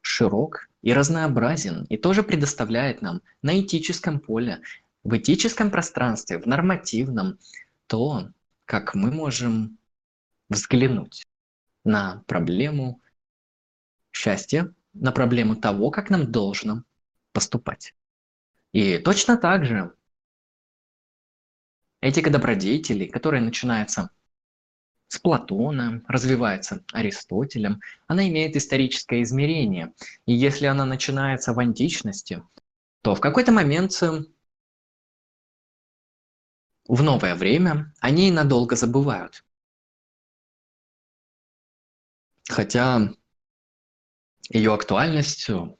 [0.00, 4.60] широк и разнообразен, и тоже предоставляет нам на этическом поле,
[5.04, 7.38] в этическом пространстве, в нормативном,
[7.86, 8.28] то,
[8.64, 9.78] как мы можем
[10.48, 11.24] взглянуть
[11.84, 13.00] на проблему
[14.12, 16.84] счастья, на проблему того, как нам должно
[17.32, 17.94] поступать.
[18.72, 19.94] И точно так же
[22.00, 24.10] этика добродетелей, которая начинается
[25.08, 29.92] с Платона, развивается Аристотелем, она имеет историческое измерение.
[30.26, 32.42] И если она начинается в античности,
[33.02, 33.92] то в какой-то момент
[36.88, 39.44] в новое время они надолго забывают.
[42.52, 43.08] Хотя
[44.50, 45.78] ее актуальностью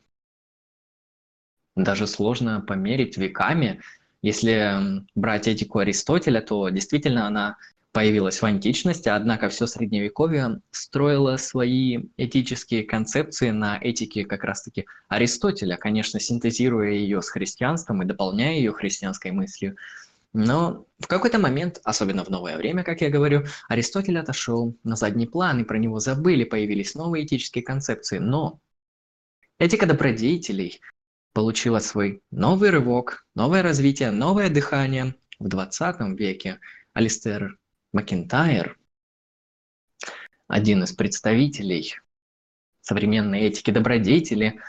[1.77, 3.83] даже сложно померить веками.
[4.23, 7.59] Если брать этику Аристотеля, то действительно она
[7.93, 15.77] появилась в античности, однако все средневековье строило свои этические концепции на этике как раз-таки Аристотеля,
[15.77, 19.77] конечно, синтезируя ее с христианством и дополняя ее христианской мыслью.
[20.33, 25.27] Но в какой-то момент, особенно в новое время, как я говорю, Аристотель отошел на задний
[25.27, 28.19] план, и про него забыли, появились новые этические концепции.
[28.19, 28.61] Но
[29.59, 30.81] этика добродетелей
[31.35, 36.61] получила свой новый рывок, новое развитие, новое дыхание в 20 веке.
[36.95, 37.59] Алистер
[37.93, 38.79] Макентайр,
[40.47, 41.95] один из представителей
[42.81, 44.61] современной этики добродетели,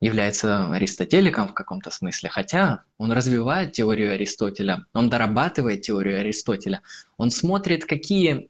[0.00, 6.82] является аристотеликом в каком-то смысле, хотя он развивает теорию Аристотеля, он дорабатывает теорию Аристотеля,
[7.16, 8.48] он смотрит, какие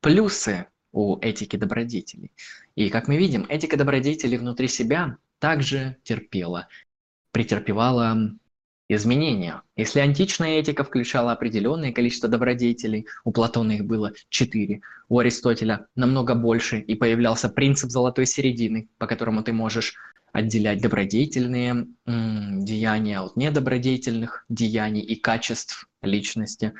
[0.00, 2.32] плюсы у этики добродетелей.
[2.76, 6.68] И как мы видим, этика добродетелей внутри себя также терпела,
[7.32, 8.32] претерпевала
[8.88, 9.62] изменения.
[9.76, 16.34] Если античная этика включала определенное количество добродетелей, у Платона их было четыре, у Аристотеля намного
[16.34, 19.94] больше, и появлялся принцип золотой середины, по которому ты можешь
[20.32, 26.74] отделять добродетельные деяния от недобродетельных деяний и качеств личности.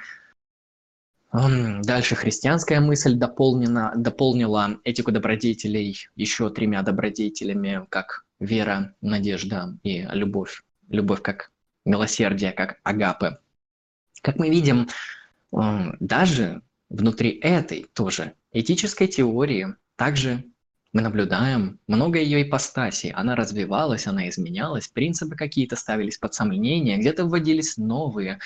[1.33, 10.63] Дальше христианская мысль дополнена, дополнила этику добродетелей еще тремя добродетелями, как вера, надежда и любовь.
[10.89, 11.53] Любовь как
[11.85, 13.39] милосердие, как агапы.
[14.23, 14.89] Как мы видим,
[15.53, 20.45] даже внутри этой тоже этической теории также
[20.93, 23.13] мы наблюдаем много ее ипостасей.
[23.13, 28.41] Она развивалась, она изменялась, принципы какие-то ставились под сомнение, где-то вводились новые.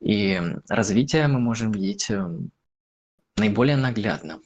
[0.00, 2.24] И развитие мы можем видеть э,
[3.36, 4.40] наиболее наглядно.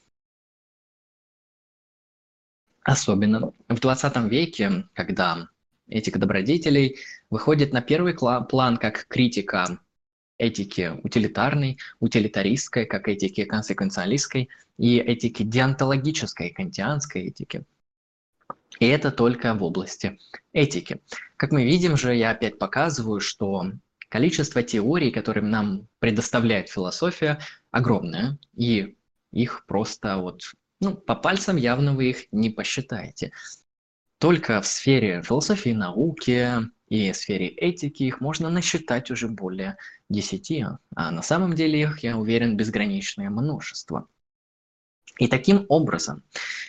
[2.83, 5.49] Особенно в 20 веке, когда
[5.87, 6.97] этика добродетелей
[7.29, 9.79] выходит на первый план как критика
[10.37, 17.65] этики утилитарной, утилитаристской, как этики консеквенциалистской и этики деонтологической, кантианской этики.
[18.79, 20.19] И это только в области
[20.53, 21.01] этики.
[21.35, 23.71] Как мы видим же, я опять показываю, что
[24.09, 27.39] количество теорий, которые нам предоставляет философия,
[27.71, 28.95] огромное, и
[29.31, 30.41] их просто вот,
[30.79, 33.31] ну, по пальцам явно вы их не посчитаете.
[34.19, 39.77] Только в сфере философии науки и сфере этики их можно насчитать уже более
[40.09, 40.63] 10,
[40.95, 44.07] а на самом деле их, я уверен, безграничное множество.
[45.19, 46.23] И таким образом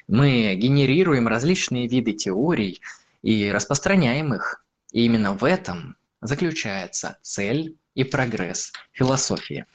[0.06, 2.80] мы генерируем различные виды теорий
[3.22, 4.64] и распространяем их.
[4.92, 9.66] И именно в этом заключается цель и прогресс философии.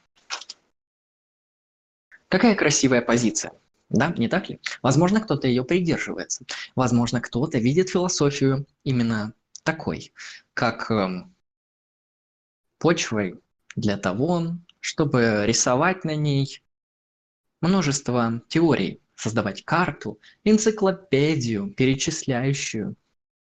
[2.29, 3.53] Какая красивая позиция.
[3.89, 4.59] Да, не так ли?
[4.81, 6.45] Возможно, кто-то ее придерживается.
[6.75, 10.11] Возможно, кто-то видит философию именно такой,
[10.55, 11.25] как э,
[12.79, 13.39] почвой
[13.75, 16.63] для того, чтобы рисовать на ней
[17.63, 22.95] множество теорий, создавать карту, энциклопедию, перечисляющую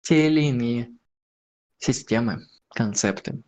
[0.01, 0.91] те или иные
[1.77, 3.41] системы, концепты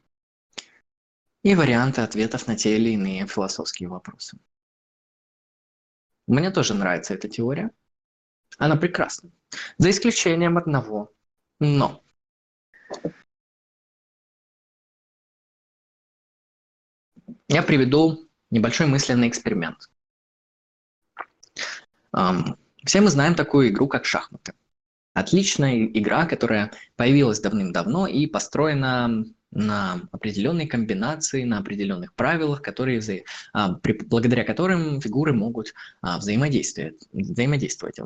[1.44, 4.38] и варианты ответов на те или иные философские вопросы.
[6.28, 7.70] Мне тоже нравится эта теория.
[8.58, 9.30] Она прекрасна.
[9.78, 11.12] За исключением одного
[11.60, 12.02] «но».
[17.50, 19.90] Я приведу небольшой мысленный эксперимент.
[22.84, 24.54] Все мы знаем такую игру, как шахматы.
[25.14, 33.02] Отличная игра, которая появилась давным-давно и построена на определенной комбинации, на определенных правилах, которые,
[33.54, 38.00] а, благодаря которым фигуры могут а, взаимодействовать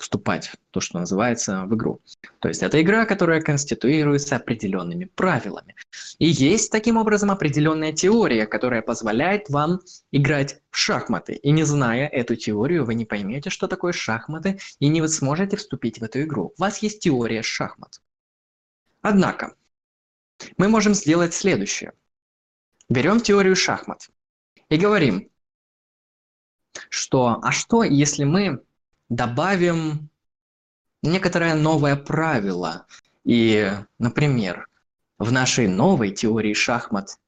[0.00, 2.00] вступать в то, что называется в игру.
[2.38, 5.76] То есть это игра, которая конституируется определенными правилами.
[6.18, 9.80] И есть таким образом определенная теория, которая позволяет вам
[10.10, 11.34] играть в шахматы.
[11.34, 16.00] И не зная эту теорию, вы не поймете, что такое шахматы, и не сможете вступить
[16.00, 16.54] в эту игру.
[16.56, 18.00] У вас есть теория шахмат.
[19.02, 19.54] Однако,
[20.56, 21.92] мы можем сделать следующее.
[22.88, 24.08] Берем теорию шахмат
[24.70, 25.28] и говорим,
[26.88, 28.62] что а что, если мы
[29.10, 30.08] добавим
[31.02, 32.86] некоторое новое правило.
[33.24, 34.68] И, например,
[35.18, 37.18] в нашей новой теории шахмат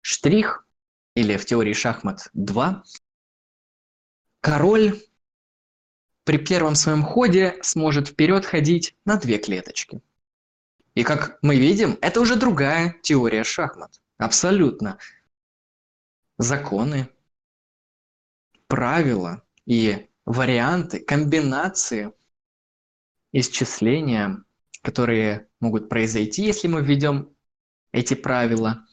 [0.00, 0.66] штрих
[1.14, 2.82] или в теории шахмат 2
[4.40, 5.00] король
[6.24, 10.02] при первом своем ходе сможет вперед ходить на две клеточки.
[10.94, 14.00] И как мы видим, это уже другая теория шахмат.
[14.18, 14.98] Абсолютно.
[16.38, 17.08] Законы,
[18.66, 22.12] правила и варианты, комбинации
[23.32, 24.44] исчисления,
[24.82, 27.30] которые могут произойти, если мы введем
[27.92, 28.84] эти правила.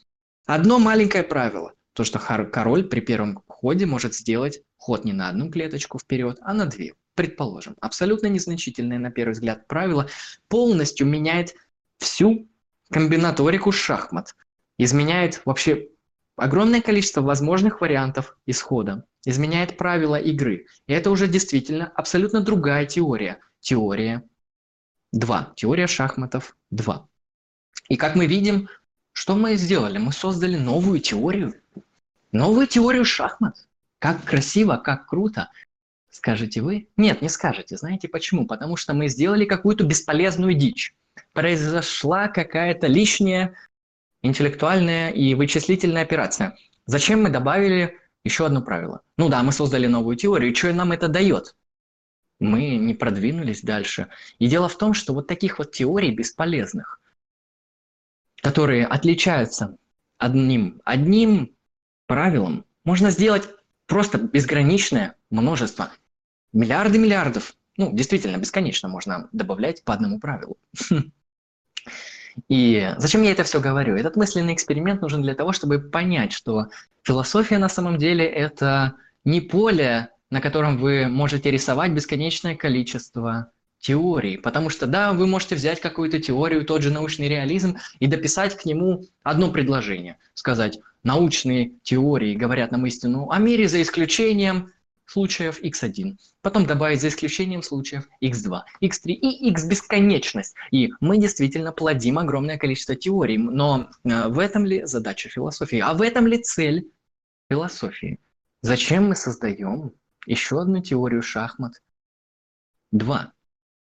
[0.46, 5.50] Одно маленькое правило, то что король при первом ходе может сделать ход не на одну
[5.50, 6.94] клеточку вперед, а на две.
[7.14, 10.08] Предположим, абсолютно незначительное на первый взгляд правило
[10.48, 11.54] полностью меняет
[11.98, 12.48] всю
[12.90, 14.34] комбинаторику шахмат.
[14.78, 15.88] Изменяет вообще
[16.36, 19.04] огромное количество возможных вариантов исхода.
[19.24, 20.66] Изменяет правила игры.
[20.86, 23.38] И это уже действительно абсолютно другая теория.
[23.60, 24.22] Теория
[25.12, 25.52] 2.
[25.56, 27.08] Теория шахматов 2.
[27.88, 28.68] И как мы видим,
[29.12, 29.98] что мы сделали?
[29.98, 31.54] Мы создали новую теорию.
[32.32, 33.56] Новую теорию шахмат.
[33.98, 35.50] Как красиво, как круто.
[36.10, 36.88] Скажете вы?
[36.96, 37.76] Нет, не скажете.
[37.76, 38.46] Знаете почему?
[38.46, 40.94] Потому что мы сделали какую-то бесполезную дичь.
[41.32, 43.54] Произошла какая-то лишняя
[44.24, 46.56] интеллектуальная и вычислительная операция.
[46.86, 49.02] Зачем мы добавили еще одно правило?
[49.18, 50.54] Ну да, мы создали новую теорию.
[50.56, 51.54] Что нам это дает?
[52.40, 54.08] Мы не продвинулись дальше.
[54.38, 57.00] И дело в том, что вот таких вот теорий бесполезных,
[58.40, 59.76] которые отличаются
[60.16, 61.54] одним, одним
[62.06, 63.48] правилом, можно сделать
[63.86, 65.90] просто безграничное множество.
[66.52, 67.54] Миллиарды миллиардов.
[67.76, 70.56] Ну, действительно, бесконечно можно добавлять по одному правилу.
[72.48, 73.96] И зачем я это все говорю?
[73.96, 76.66] Этот мысленный эксперимент нужен для того, чтобы понять, что
[77.02, 84.38] философия на самом деле это не поле, на котором вы можете рисовать бесконечное количество теорий.
[84.38, 88.64] Потому что, да, вы можете взять какую-то теорию, тот же научный реализм, и дописать к
[88.64, 90.16] нему одно предложение.
[90.32, 94.72] Сказать, научные теории говорят нам истину о мире за исключением
[95.06, 96.16] случаев x1.
[96.42, 100.54] Потом добавить за исключением случаев x2, x3 и x бесконечность.
[100.70, 103.38] И мы действительно плодим огромное количество теорий.
[103.38, 105.78] Но э, в этом ли задача философии?
[105.78, 106.90] А в этом ли цель
[107.50, 108.20] философии?
[108.62, 109.92] Зачем мы создаем
[110.26, 111.82] еще одну теорию шахмат?
[112.92, 113.32] Два.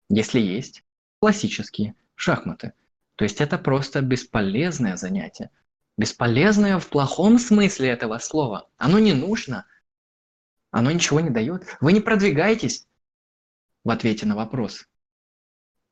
[0.08, 0.82] Если есть
[1.20, 2.72] классические шахматы.
[3.16, 5.50] То есть это просто бесполезное занятие.
[5.96, 8.68] Бесполезное в плохом смысле этого слова.
[8.76, 9.66] Оно не нужно.
[10.72, 11.76] Оно ничего не дает.
[11.80, 12.86] Вы не продвигаетесь
[13.84, 14.88] в ответе на вопрос.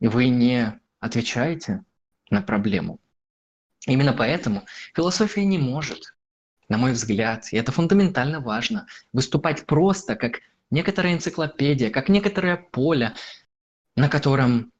[0.01, 1.85] Вы не отвечаете
[2.31, 2.99] на проблему.
[3.87, 4.64] Именно поэтому
[4.95, 6.16] философия не может,
[6.68, 13.14] на мой взгляд, и это фундаментально важно, выступать просто как некоторая энциклопедия, как некоторое поле,
[13.97, 14.72] на котором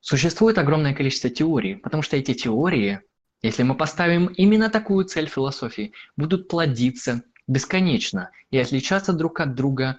[0.00, 3.00] существует огромное количество теорий, потому что эти теории,
[3.42, 9.98] если мы поставим именно такую цель философии, будут плодиться бесконечно и отличаться друг от друга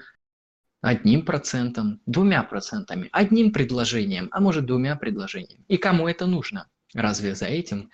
[0.81, 5.63] одним процентом, двумя процентами, одним предложением, а может двумя предложениями.
[5.67, 6.69] И кому это нужно?
[6.93, 7.91] Разве за этим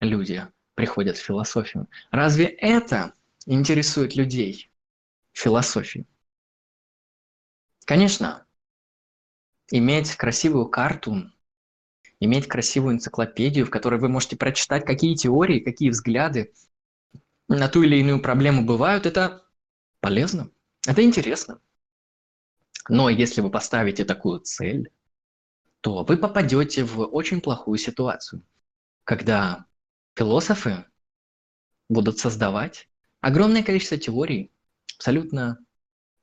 [0.00, 1.88] люди приходят в философию?
[2.10, 3.14] Разве это
[3.46, 4.70] интересует людей
[5.32, 6.06] философии?
[7.84, 8.44] Конечно,
[9.70, 11.30] иметь красивую карту,
[12.20, 16.52] иметь красивую энциклопедию, в которой вы можете прочитать, какие теории, какие взгляды
[17.48, 19.44] на ту или иную проблему бывают, это
[20.00, 20.50] полезно,
[20.86, 21.60] это интересно.
[22.88, 24.90] Но если вы поставите такую цель,
[25.80, 28.42] то вы попадете в очень плохую ситуацию,
[29.04, 29.66] когда
[30.14, 30.84] философы
[31.88, 32.88] будут создавать
[33.20, 34.52] огромное количество теорий,
[34.96, 35.58] абсолютно,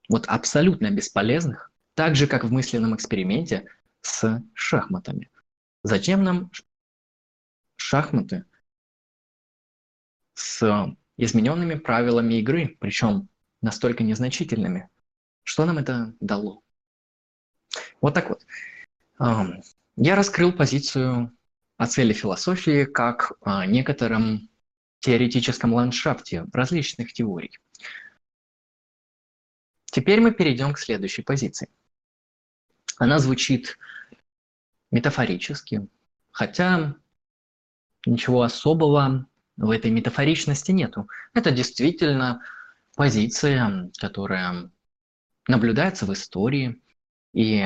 [0.09, 3.67] вот абсолютно бесполезных, так же, как в мысленном эксперименте
[4.01, 5.29] с шахматами.
[5.83, 6.51] Зачем нам
[7.75, 8.45] шахматы
[10.33, 13.29] с измененными правилами игры, причем
[13.61, 14.89] настолько незначительными.
[15.43, 16.61] Что нам это дало?
[18.01, 18.45] Вот так вот.
[19.95, 21.31] Я раскрыл позицию
[21.77, 24.49] о цели философии как о некотором
[24.99, 27.57] теоретическом ландшафте различных теорий.
[29.85, 31.69] Теперь мы перейдем к следующей позиции.
[32.97, 33.77] Она звучит
[34.91, 35.87] метафорически,
[36.31, 36.95] хотя
[38.05, 39.27] ничего особого
[39.57, 41.07] в этой метафоричности нету.
[41.33, 42.41] Это действительно
[42.95, 44.71] позиция, которая
[45.47, 46.81] наблюдается в истории.
[47.33, 47.63] И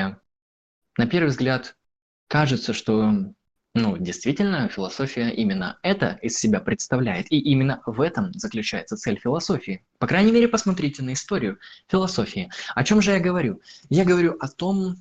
[0.98, 1.76] на первый взгляд
[2.28, 3.34] кажется, что
[3.78, 7.32] ну, действительно, философия именно это из себя представляет.
[7.32, 9.86] И именно в этом заключается цель философии.
[10.00, 12.50] По крайней мере, посмотрите на историю философии.
[12.74, 13.62] О чем же я говорю?
[13.90, 14.96] Я говорю о том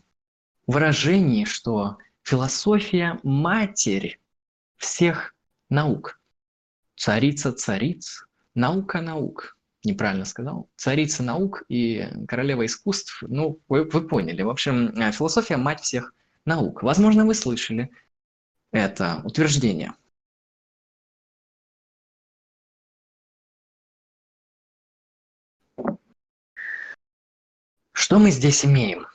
[0.66, 4.20] выражении, что философия– матерь
[4.76, 5.34] всех
[5.70, 6.20] наук
[6.96, 9.56] царица цариц, наука наук.
[9.84, 10.68] Неправильно сказал.
[10.76, 13.22] Царица наук и королева искусств.
[13.28, 14.42] Ну, вы, вы поняли.
[14.42, 16.12] В общем, э, философия– мать всех
[16.44, 16.82] наук.
[16.82, 17.90] Возможно, вы слышали
[18.72, 19.92] это утверждение.
[27.92, 29.06] Что мы здесь имеем?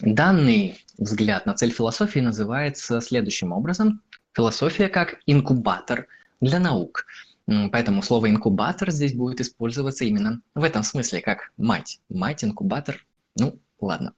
[0.00, 4.02] Данный взгляд на цель философии называется следующим образом.
[4.34, 6.06] Философия как инкубатор
[6.40, 7.06] для наук.
[7.46, 12.00] Поэтому слово инкубатор здесь будет использоваться именно в этом смысле, как мать.
[12.08, 13.04] Мать, инкубатор.
[13.36, 14.12] Ну, ладно.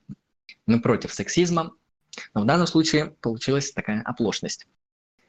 [0.66, 1.72] Мы против сексизма,
[2.34, 4.66] но в данном случае получилась такая оплошность.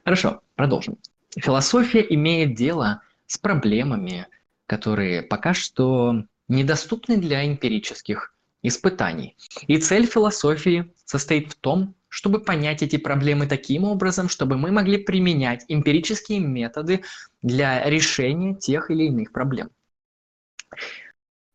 [0.03, 0.97] Хорошо, продолжим.
[1.37, 4.27] Философия имеет дело с проблемами,
[4.65, 9.37] которые пока что недоступны для эмпирических испытаний.
[9.67, 14.97] И цель философии состоит в том, чтобы понять эти проблемы таким образом, чтобы мы могли
[14.97, 17.03] применять эмпирические методы
[17.41, 19.69] для решения тех или иных проблем.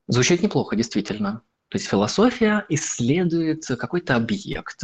[0.09, 1.43] Звучит неплохо, действительно.
[1.69, 4.83] То есть философия исследует какой-то объект.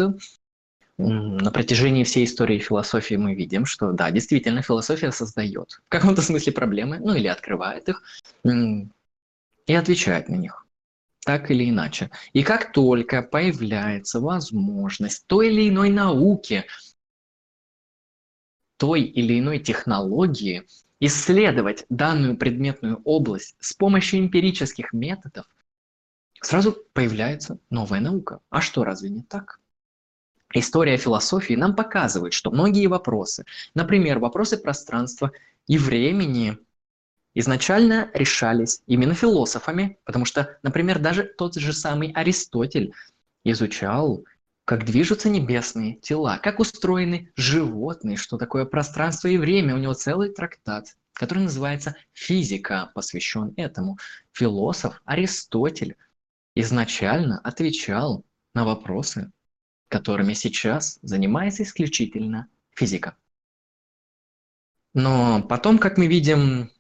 [0.99, 6.53] На протяжении всей истории философии мы видим, что да, действительно, философия создает в каком-то смысле
[6.53, 8.03] проблемы, ну или открывает их,
[8.45, 10.62] и отвечает на них
[11.25, 12.11] так или иначе.
[12.33, 16.65] И как только появляется возможность той или иной науки,
[18.77, 20.67] той или иной технологии
[20.99, 25.47] исследовать данную предметную область с помощью эмпирических методов,
[26.41, 28.41] сразу появляется новая наука.
[28.51, 29.61] А что, разве не так?
[30.55, 33.45] История философии нам показывает, что многие вопросы,
[33.75, 35.33] например, вопросы пространства
[35.67, 36.59] и времени–
[37.35, 42.93] изначально решались именно философами, потому что, например, даже тот же самый Аристотель
[43.45, 44.25] изучал,
[44.65, 49.75] как движутся небесные тела, как устроены животные, что такое пространство и время.
[49.75, 53.99] У него целый трактат, который называется «Физика», посвящен этому.
[54.33, 55.97] Философ Аристотель
[56.55, 58.25] изначально отвечал
[58.55, 59.33] на вопросы,
[59.89, 63.17] которыми сейчас занимается исключительно физика.
[64.95, 66.71] Но потом, как мы видим,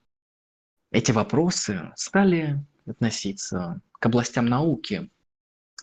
[0.93, 5.11] эти вопросы стали относиться к областям науки.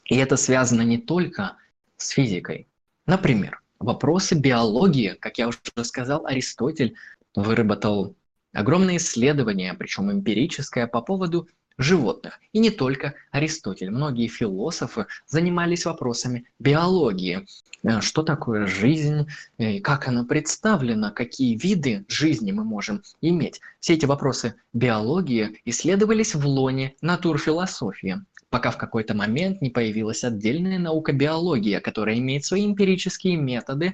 [0.06, 1.58] И это связано не только
[1.98, 2.68] с физикой.
[3.06, 6.96] Например, вопросы биологии, как я уже сказал, Аристотель
[7.36, 8.16] выработал
[8.54, 11.48] огромное исследование, причем эмпирическое, по поводу
[11.80, 12.40] животных.
[12.54, 13.90] И не только Аристотель.
[13.90, 17.48] Многие философы занимались вопросами биологии.
[17.84, 19.28] Э, что такое жизнь,
[19.58, 23.62] э, как она представлена, какие виды жизни мы можем иметь.
[23.80, 30.80] Все эти вопросы биологии исследовались в лоне натурфилософии пока в какой-то момент не появилась отдельная
[30.80, 33.94] наука биология, которая имеет свои эмпирические методы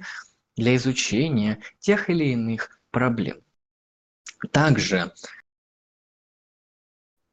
[0.56, 3.40] для изучения тех или иных проблем.
[4.52, 5.12] Также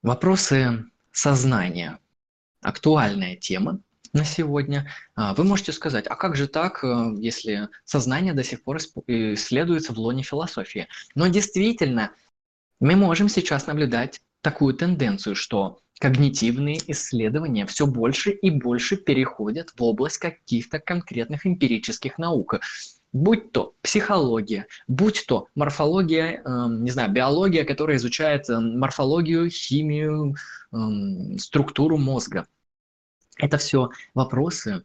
[0.03, 2.01] Вопросы сознания.
[2.61, 3.79] Актуальная тема
[4.13, 4.91] на сегодня.
[5.15, 9.93] А, вы можете сказать, а как же так, э, если сознание до сих пор исследуется
[9.93, 10.89] в лоне философии?
[11.15, 12.11] Но действительно,
[12.81, 19.83] мы можем сейчас наблюдать такую тенденцию, что когнитивные исследования все больше и больше переходят в
[19.85, 22.57] область каких-то конкретных эмпирических наук
[23.13, 30.35] будь то психология, будь то морфология, э, не знаю, биология, которая изучает э, морфологию, химию,
[30.73, 30.77] э,
[31.39, 32.47] структуру мозга.
[33.37, 34.85] Это все вопросы,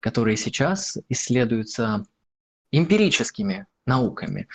[0.00, 2.04] которые сейчас исследуются
[2.70, 4.48] эмпирическими науками.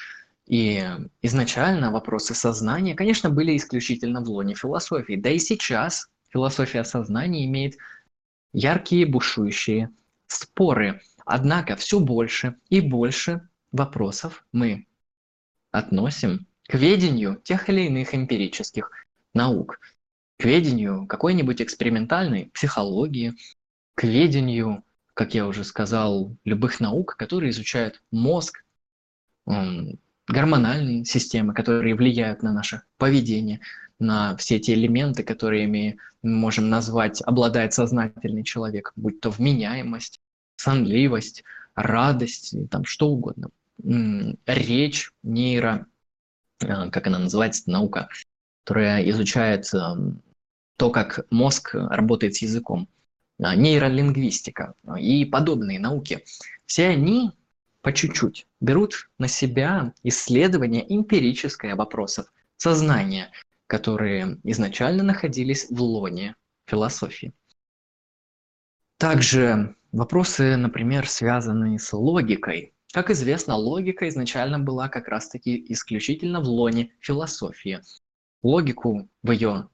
[0.45, 0.83] И
[1.21, 5.15] изначально вопросы сознания, конечно, были исключительно в лоне философии.
[5.15, 7.77] Да и сейчас философия сознания имеет
[8.53, 9.89] яркие бушующие
[10.27, 14.87] споры– Однако все больше и больше вопросов мы
[15.71, 18.89] относим к ведению тех или иных эмпирических
[19.33, 19.81] наук,
[20.37, 23.33] к ведению какой-нибудь экспериментальной психологии,
[23.95, 28.63] к ведению, как я уже сказал, любых наук, которые изучают мозг,
[29.45, 33.59] гормональные системы, которые влияют на наше поведение,
[33.99, 40.21] на все эти элементы, которыми мы можем назвать обладает сознательный человек, будь то вменяемость,
[40.57, 41.43] сонливость,
[41.75, 43.49] радость, там что угодно.
[44.45, 45.85] Речь, нейро,
[46.59, 48.09] э, как она называется, наука,
[48.63, 49.71] которая изучает
[50.77, 52.87] то, как мозг работает с языком,
[53.39, 56.23] а, нейролингвистика и подобные науки.
[56.65, 57.31] Все они
[57.81, 63.31] по чуть-чуть берут на себя исследование эмпирическое вопросов сознания,
[63.67, 66.35] которые изначально находились в лоне
[66.65, 67.31] философии.
[68.97, 72.73] Также Вопросы, например, связанные с логикой.
[72.91, 77.81] Как известно, логика изначально была как раз-таки исключительно в лоне философии.
[78.43, 79.69] Логику в ее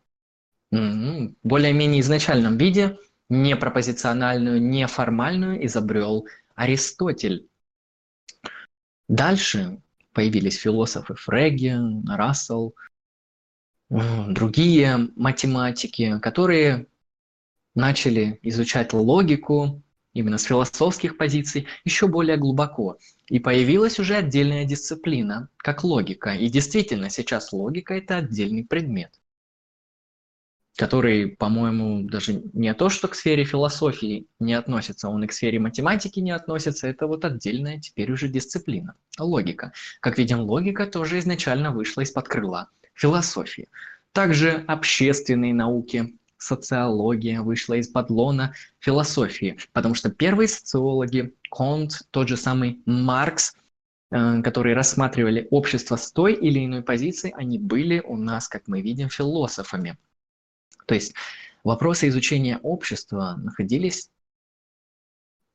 [0.72, 2.98] ну, более-менее изначальном виде,
[3.30, 7.48] не пропозициональную, не формальную, изобрел Аристотель.
[9.08, 9.82] Дальше
[10.14, 11.76] появились философы Фреги,
[12.08, 12.76] Рассел,
[13.90, 16.88] другие математики, которые
[17.76, 19.82] начали изучать логику
[20.14, 22.98] именно с философских позиций, еще более глубоко.
[23.28, 26.36] И появилась уже отдельная дисциплина, как логика.
[26.36, 29.12] И действительно, сейчас логика– это отдельный предмет
[30.76, 35.60] который, по-моему, даже не то, что к сфере философии не относится, он и к сфере
[35.60, 38.96] математики не относится, это вот отдельная теперь уже дисциплина.
[39.20, 39.72] Логика.
[40.00, 43.70] Как видим, логика тоже изначально вышла из-под крыла философии.
[44.14, 52.38] Также общественные науки, социология вышла из-под лона философии, потому что первые социологи, Конт, тот же
[52.38, 53.56] самый Маркс,
[54.12, 58.82] э, которые рассматривали общество с той или иной позиции, они были у нас, как мы
[58.82, 59.98] видим, философами.
[60.86, 61.14] То есть
[61.64, 64.10] вопросы изучения общества находились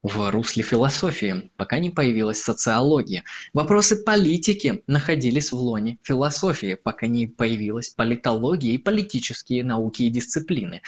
[0.03, 3.25] в русле философии, пока не появилась социология.
[3.53, 10.83] Вопросы политики находились в лоне философии, пока не появилась политология и политические науки и дисциплины.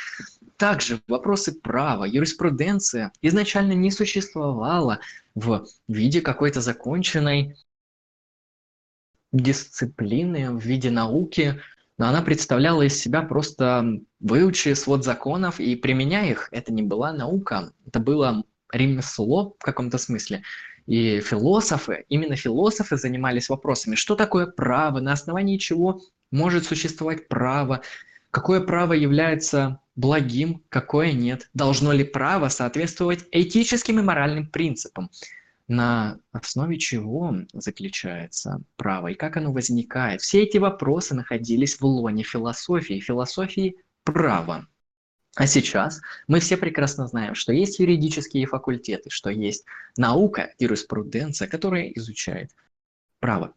[0.56, 5.00] Также вопросы права, юриспруденция изначально не существовала
[5.34, 7.56] в виде какой-то законченной
[9.32, 11.61] дисциплины, в виде науки,
[11.98, 16.48] но она представляла из себя просто выучи свод законов и применяй их.
[16.50, 20.42] Это не была наука, это было ремесло в каком-то смысле.
[20.86, 26.00] И философы, именно философы занимались вопросами, что такое право, на основании чего
[26.30, 27.82] может существовать право,
[28.30, 35.10] какое право является благим, какое нет, должно ли право соответствовать этическим и моральным принципам
[35.70, 40.20] на основе чего заключается право и как оно возникает.
[40.20, 44.66] Все эти вопросы находились в лоне философии, философии права.
[45.37, 49.64] А сейчас мы все прекрасно знаем, что есть юридические факультеты, что есть
[49.97, 52.51] наука, юриспруденция, которая изучает
[53.20, 53.55] право.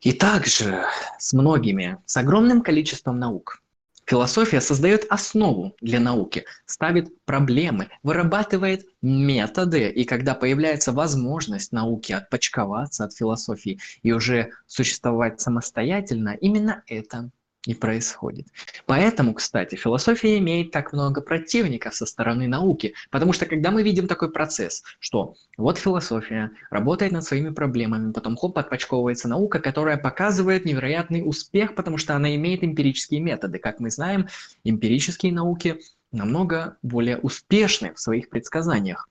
[0.00, 0.84] И также
[1.18, 3.60] с многими, с огромным количеством наук,
[4.08, 13.04] Философия создает основу для науки, ставит проблемы, вырабатывает методы, и когда появляется возможность науки отпочковаться
[13.04, 17.30] от философии и уже существовать самостоятельно, именно это
[17.68, 18.46] и происходит.
[18.86, 24.08] Поэтому, кстати, философия имеет так много противников со стороны науки, потому что когда мы видим
[24.08, 30.64] такой процесс, что вот философия работает над своими проблемами, потом хоп, отпочковывается наука, которая показывает
[30.64, 33.58] невероятный успех, потому что она имеет эмпирические методы.
[33.58, 34.28] Как мы знаем,
[34.64, 35.78] эмпирические науки
[36.10, 39.10] намного более успешны в своих предсказаниях.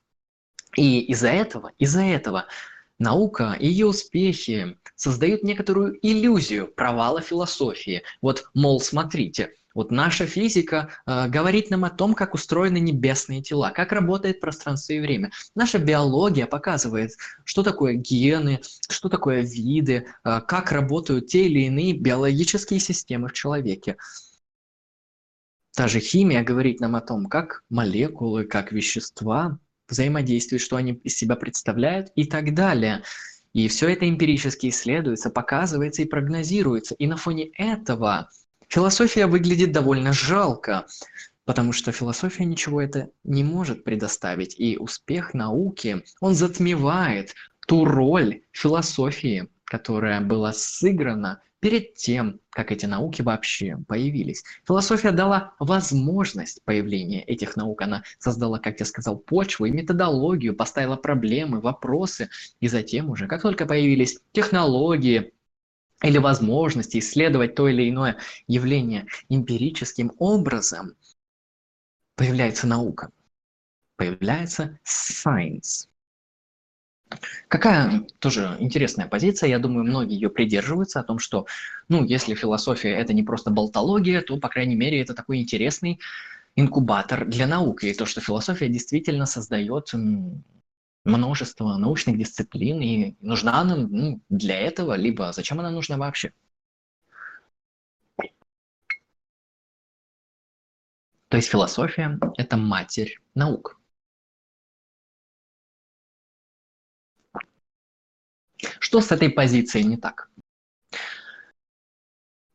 [0.76, 2.45] И из-за этого, из-за этого
[3.00, 8.04] Наука и ее успехи создают некоторую иллюзию провала философии.
[8.22, 13.70] Вот, мол, смотрите, вот наша физика э, говорит нам о том, как устроены небесные тела,
[13.70, 15.30] как работает пространство и время.
[15.54, 17.12] Наша биология показывает,
[17.45, 23.34] что такое гены, что такое виды, э, как работают те или иные биологические системы в
[23.34, 23.98] человеке.
[25.76, 31.18] Та же химия говорит нам о том, как молекулы, как вещества взаимодействуют, что они из
[31.18, 33.04] себя представляют и так далее.
[33.54, 36.96] И все это эмпирически исследуется, показывается и прогнозируется.
[36.96, 38.30] И на фоне этого
[38.68, 40.86] философия выглядит довольно жалко,
[41.46, 44.60] потому что философия ничего это не может предоставить.
[44.60, 47.34] И успех науки, он затмевает
[47.68, 54.43] ту роль философии, которая была сыграна перед тем, как эти науки вообще появились.
[54.68, 57.84] Философия дала возможность появления этих наук.
[57.84, 62.32] Она создала, как я сказал, почву и методологию, поставила проблемы, вопросы.
[62.60, 65.34] И затем уже, как только появились технологии,
[66.01, 70.95] или возможности исследовать то или иное явление эмпирическим образом,
[72.16, 73.12] появляется наука,
[73.97, 75.88] появляется science.
[77.47, 81.45] Какая тоже интересная позиция, я думаю, многие ее придерживаются, о том, что,
[81.88, 85.99] ну, если философия– это не просто болтология, то, по крайней мере, это такой интересный
[86.55, 87.86] инкубатор для науки.
[87.86, 89.93] И то, что философия действительно создает
[91.05, 96.34] множество научных дисциплин, и нужна она ну, для этого, либо зачем она нужна вообще.
[101.30, 103.80] То есть философия– это матерь наук.
[108.80, 110.30] Что с этой позицией не так?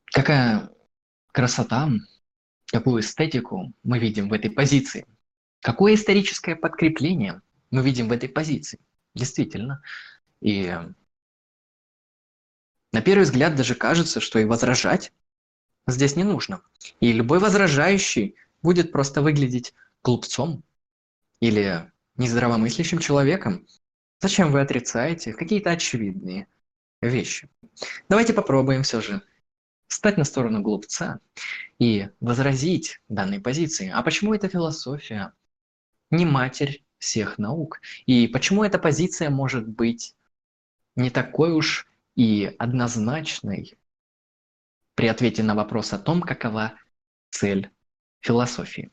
[0.07, 0.71] Какая
[1.33, 1.91] красота,
[2.67, 5.07] какую эстетику мы видим в этой позиции?
[5.61, 7.41] Какое историческое подкрепление
[7.71, 8.79] мы видим в этой позиции?
[9.15, 9.83] Действительно.
[10.41, 10.77] И
[12.93, 15.13] на первый взгляд даже кажется, что и возражать
[15.87, 16.63] здесь не нужно.
[17.01, 20.63] И любой возражающий будет просто выглядеть глупцом
[21.41, 23.67] или нездравомыслящим человеком,
[24.23, 26.47] Зачем вы отрицаете какие-то очевидные
[27.01, 27.51] вещи?
[28.09, 29.23] Давайте попробуем все же
[29.89, 31.19] встать на сторону глупца
[31.81, 33.91] и возразить данной позиции.
[33.91, 35.33] А почему это философия
[36.11, 37.81] не матерь всех наук.
[38.07, 40.15] И почему эта позиция может быть
[40.95, 43.77] не такой уж и однозначной
[44.95, 46.79] при ответе на вопрос о том, какова
[47.31, 47.71] цель
[48.21, 48.93] философии.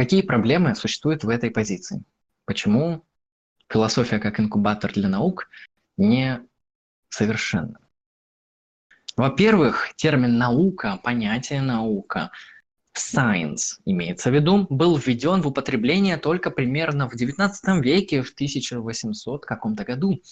[0.00, 2.02] Какие проблемы существуют в этой позиции?
[2.46, 3.04] Почему
[3.68, 5.50] философия как инкубатор для наук
[5.98, 6.40] не
[7.10, 7.78] совершенна?
[9.14, 12.30] Во-первых, термин «наука», понятие «наука»,
[12.96, 17.50] science имеется в виду, был введен в употребление только примерно в XIX
[17.82, 20.22] веке, в 1800 каком-то году.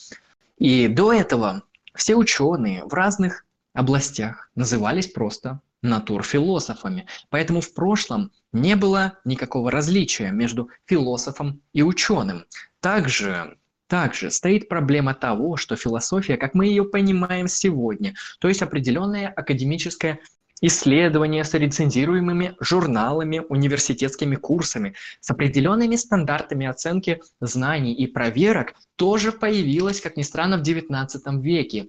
[0.56, 1.62] И до этого
[1.94, 3.44] все ученые в разных
[3.74, 7.06] областях назывались просто натурфилософами.
[7.30, 12.44] Поэтому в прошлом не было никакого различия между философом и ученым.
[12.80, 13.56] Также,
[13.86, 20.20] также стоит проблема того, что философия, как мы ее понимаем сегодня, то есть определенное академическое
[20.60, 30.00] исследование с рецензируемыми журналами, университетскими курсами, с определенными стандартами оценки знаний и проверок, тоже появилась,
[30.00, 31.88] как ни странно, в XIX веке.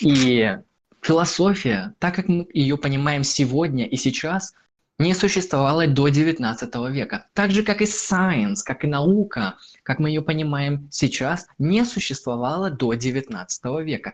[0.00, 0.58] И
[1.02, 4.54] Философия, так как мы ее понимаем сегодня и сейчас,
[4.98, 7.26] не существовала до XIX века.
[7.32, 12.70] Так же, как и science, как и наука, как мы ее понимаем сейчас, не существовала
[12.70, 13.46] до XIX
[13.82, 14.12] века.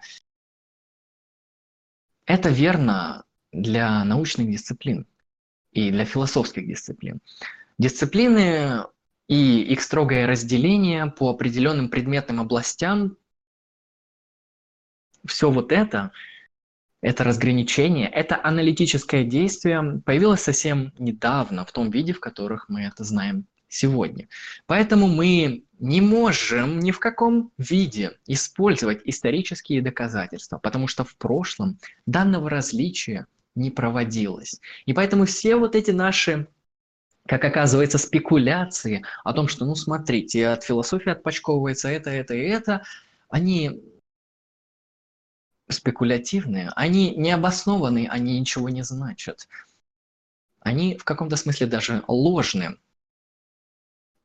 [2.25, 5.07] Это верно для научных дисциплин
[5.73, 7.19] и для философских дисциплин.
[7.79, 8.85] Дисциплины
[9.27, 13.17] и их строгое разделение по определенным предметным областям,
[15.25, 16.13] все вот это–
[17.07, 23.05] это разграничение, это аналитическое действие появилось совсем недавно в том виде, в которых мы это
[23.05, 24.27] знаем сегодня.
[24.67, 31.79] Поэтому мы не можем ни в каком виде использовать исторические доказательства, потому что в прошлом
[32.07, 34.61] данного различия не проводилось.
[34.85, 36.49] И поэтому все вот эти наши
[37.29, 42.85] как оказывается, спекуляции о том, что, ну, смотрите, от философии отпочковывается это, это и это,
[43.29, 43.83] они
[45.69, 49.49] спекулятивные, они не обоснованы, они ничего не значат.
[50.61, 52.77] Они в каком-то смысле даже ложны.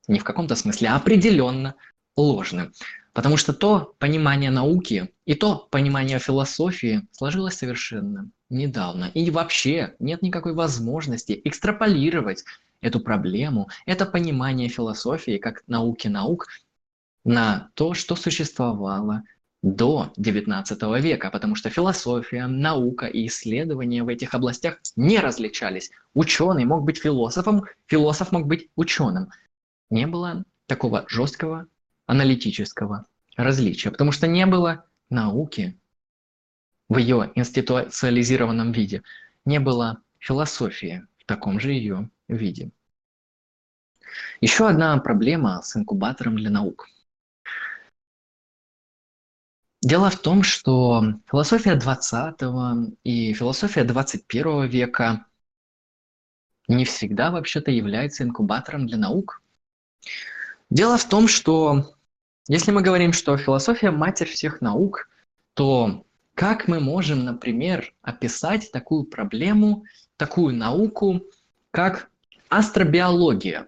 [0.07, 1.75] Не в каком-то смысле, а определенно
[2.15, 2.71] ложны.
[3.13, 9.11] Потому что то понимание науки и то понимание философии сложилось совершенно недавно.
[9.13, 12.43] И вообще нет никакой возможности экстраполировать
[12.79, 16.47] эту проблему, это понимание философии как науки наук
[17.23, 19.23] на то, что существовало
[19.61, 25.91] до XIX века, потому что философия, наука и исследования в этих областях не различались.
[26.13, 29.29] Ученый мог быть философом, философ мог быть ученым.
[29.89, 31.67] Не было такого жесткого
[32.07, 33.05] аналитического
[33.37, 35.77] различия, потому что не было науки
[36.89, 39.03] в ее институциализированном виде,
[39.45, 42.71] не было философии в таком же ее виде.
[44.41, 46.87] Еще одна проблема с инкубатором для наук–
[49.81, 52.35] Дело в том, что философия 20
[53.03, 55.25] и философия 21 века
[56.67, 59.41] не всегда вообще-то является инкубатором для наук.
[60.69, 61.95] Дело в том, что
[62.47, 65.09] если мы говорим, что философия– матерь всех наук,
[65.55, 66.05] то
[66.35, 69.83] как мы можем, например, описать такую проблему,
[70.15, 71.23] такую науку,
[71.71, 72.09] как
[72.49, 73.67] астробиология?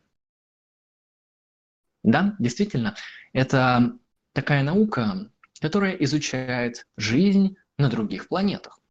[2.04, 2.96] Да, действительно,
[3.34, 3.98] это
[4.34, 5.32] такая наука,
[5.64, 8.82] которая изучает жизнь на других планетах.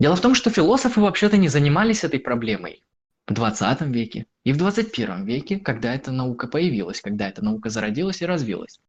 [0.00, 2.82] Дело в том, что философы вообще-то не занимались этой проблемой
[3.28, 8.20] в 20 веке и в 21 веке, когда эта наука появилась, когда эта наука зародилась
[8.20, 8.80] и развилась.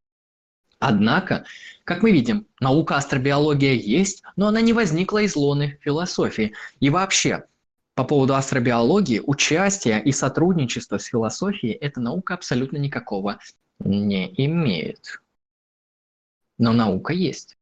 [0.80, 1.46] Однако,
[1.84, 6.54] как мы видим, наука астробиология есть, но она не возникла из лоны философии.
[6.80, 7.44] И вообще,
[7.94, 13.38] по поводу астробиологии, участие и сотрудничество с философией эта наука абсолютно никакого
[13.78, 15.20] не имеет.
[16.58, 17.58] Но наука есть.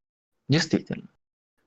[0.48, 1.10] Действительно.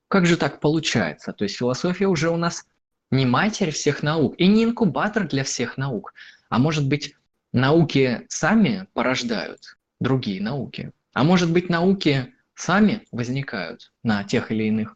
[0.07, 1.33] Как же так получается?
[1.33, 2.65] То есть философия уже у нас
[3.11, 6.13] не матерь всех наук и не инкубатор для всех наук.
[6.49, 7.15] А может быть,
[7.53, 10.91] науки сами порождают другие науки.
[11.13, 14.95] А может быть, науки сами возникают на тех или иных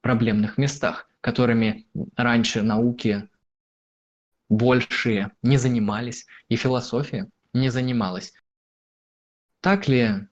[0.00, 1.86] проблемных местах, которыми
[2.16, 3.28] раньше науки
[4.48, 8.32] большие не занимались, и философия не занималась.
[9.60, 10.28] Так ли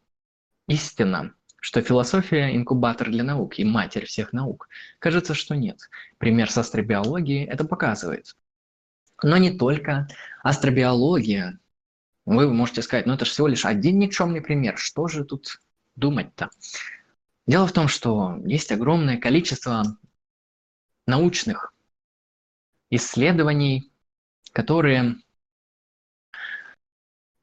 [0.66, 4.68] Истина, что философия– инкубатор для наук и матерь всех наук.
[4.98, 5.78] Кажется, что нет.
[6.18, 8.34] Пример с астробиологией это показывает.
[9.22, 10.08] Но не только
[10.42, 11.58] астробиология.
[12.24, 14.78] Вы можете сказать, ну это же всего лишь один никчемный пример.
[14.78, 15.60] Что же тут
[15.96, 16.48] думать-то?
[17.46, 19.98] Дело в том, что есть огромное количество
[21.06, 21.74] научных
[22.88, 23.92] исследований,
[24.52, 25.16] которые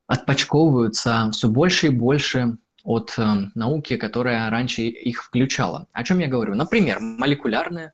[0.07, 3.23] отпочковываются все больше и больше от э,
[3.55, 5.87] науки, которая раньше их включала.
[5.91, 6.55] О чем я говорю?
[6.55, 7.93] Например, молекулярная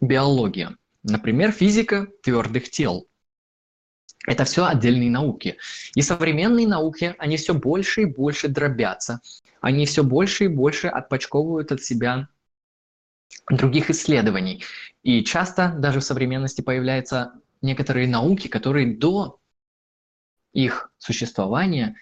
[0.00, 0.76] биология.
[1.02, 3.08] Например, физика твердых тел.
[4.26, 5.56] Это все отдельные науки.
[5.94, 9.20] И современные науки, они все больше и больше дробятся.
[9.60, 12.28] Они все больше и больше отпочковывают от себя
[13.50, 14.64] других исследований.
[15.02, 19.38] И часто даже в современности появляются некоторые науки, которые до
[20.52, 21.96] их существования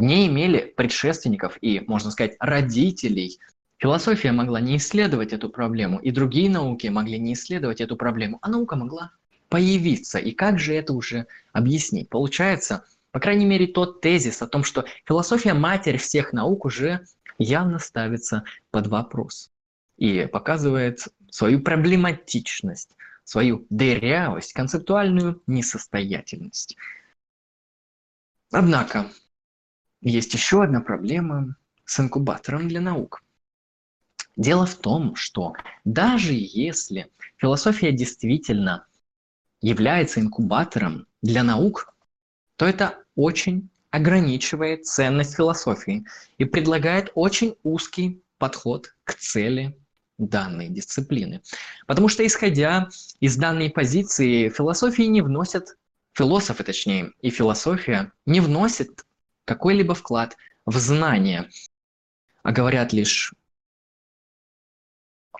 [0.00, 3.38] не имели предшественников и, можно сказать, родителей.
[3.78, 8.48] Философия могла не исследовать эту проблему, и другие науки могли не исследовать эту проблему, а
[8.48, 9.12] наука могла
[9.48, 10.18] появиться.
[10.18, 12.08] И как же это уже объяснить?
[12.08, 17.06] Получается, по крайней мере, тот тезис о том, что философия– матерь всех наук, уже
[17.38, 19.50] явно ставится под вопрос
[19.96, 22.90] и показывает свою проблематичность,
[23.24, 26.76] свою дырявость, концептуальную несостоятельность.
[28.52, 29.06] Однако,
[30.00, 33.22] есть еще одна проблема с инкубатором для наук.
[34.36, 38.86] Дело в том, что даже если философия действительно
[39.60, 41.92] является инкубатором для наук,
[42.56, 46.06] то это очень ограничивает ценность философии
[46.38, 49.76] и предлагает очень узкий подход к цели
[50.16, 51.42] данной дисциплины.
[51.86, 52.88] Потому что, исходя
[53.20, 55.76] из данной позиции, философии не вносят,
[56.12, 59.04] философы точнее, и философия не вносят
[59.50, 61.50] какой-либо вклад в знание,
[62.44, 63.34] а говорят лишь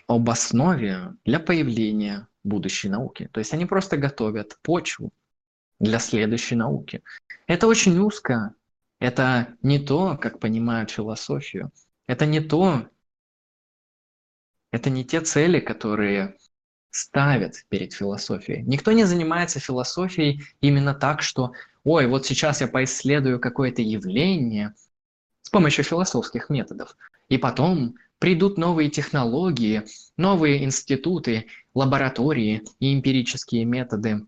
[0.05, 3.29] об основе для появления будущей науки.
[3.31, 5.13] То есть они просто готовят почву
[5.79, 7.03] для следующей науки.
[7.47, 8.53] Это очень узко.
[8.99, 11.71] Это не то, как понимают философию.
[12.05, 12.89] Это не то,
[14.71, 16.35] это не те цели, которые
[16.91, 18.61] ставят перед философией.
[18.63, 24.75] Никто не занимается философией именно так, что «Ой, вот сейчас я поисследую какое-то явление
[25.41, 26.95] с помощью философских методов,
[27.29, 29.83] и потом придут новые технологии,
[30.15, 34.27] новые институты, лаборатории и эмпирические методы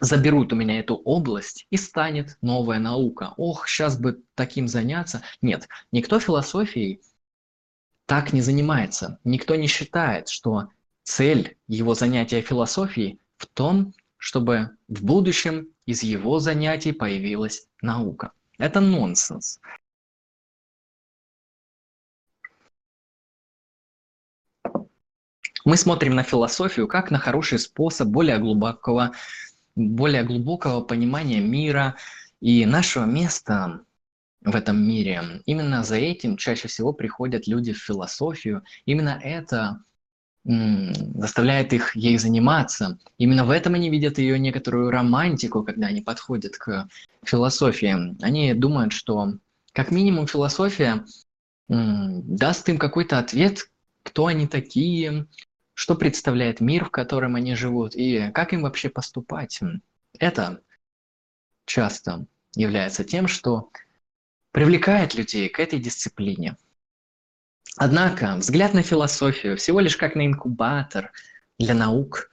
[0.00, 3.32] заберут у меня эту область и станет новая наука.
[3.36, 5.22] Ох, сейчас бы таким заняться.
[5.40, 7.00] Нет, никто философией
[8.04, 9.18] так не занимается.
[9.24, 10.68] Никто не считает, что
[11.06, 18.32] цель его занятия философией в том, чтобы в будущем из его занятий появилась наука.
[18.58, 19.60] Это нонсенс.
[25.64, 29.12] Мы смотрим на философию как на хороший способ более глубокого,
[29.76, 31.96] более глубокого понимания мира
[32.40, 33.84] и нашего места
[34.40, 35.42] в этом мире.
[35.44, 38.64] Именно за этим чаще всего приходят люди в философию.
[38.86, 39.82] Именно это
[40.46, 42.98] заставляет их ей заниматься.
[43.18, 46.88] Именно в этом они видят ее некоторую романтику, когда они подходят к
[47.24, 48.16] философии.
[48.22, 49.34] Они думают, что
[49.72, 51.04] как минимум философия
[51.68, 53.68] даст им какой-то ответ,
[54.04, 55.26] кто они такие,
[55.74, 59.60] что представляет мир, в котором они живут, и как им вообще поступать.
[60.18, 60.60] Это
[61.64, 62.24] часто
[62.54, 63.70] является тем, что
[64.52, 66.56] привлекает людей к этой дисциплине.
[67.76, 71.12] Однако взгляд на философию всего лишь как на инкубатор
[71.58, 72.30] для наук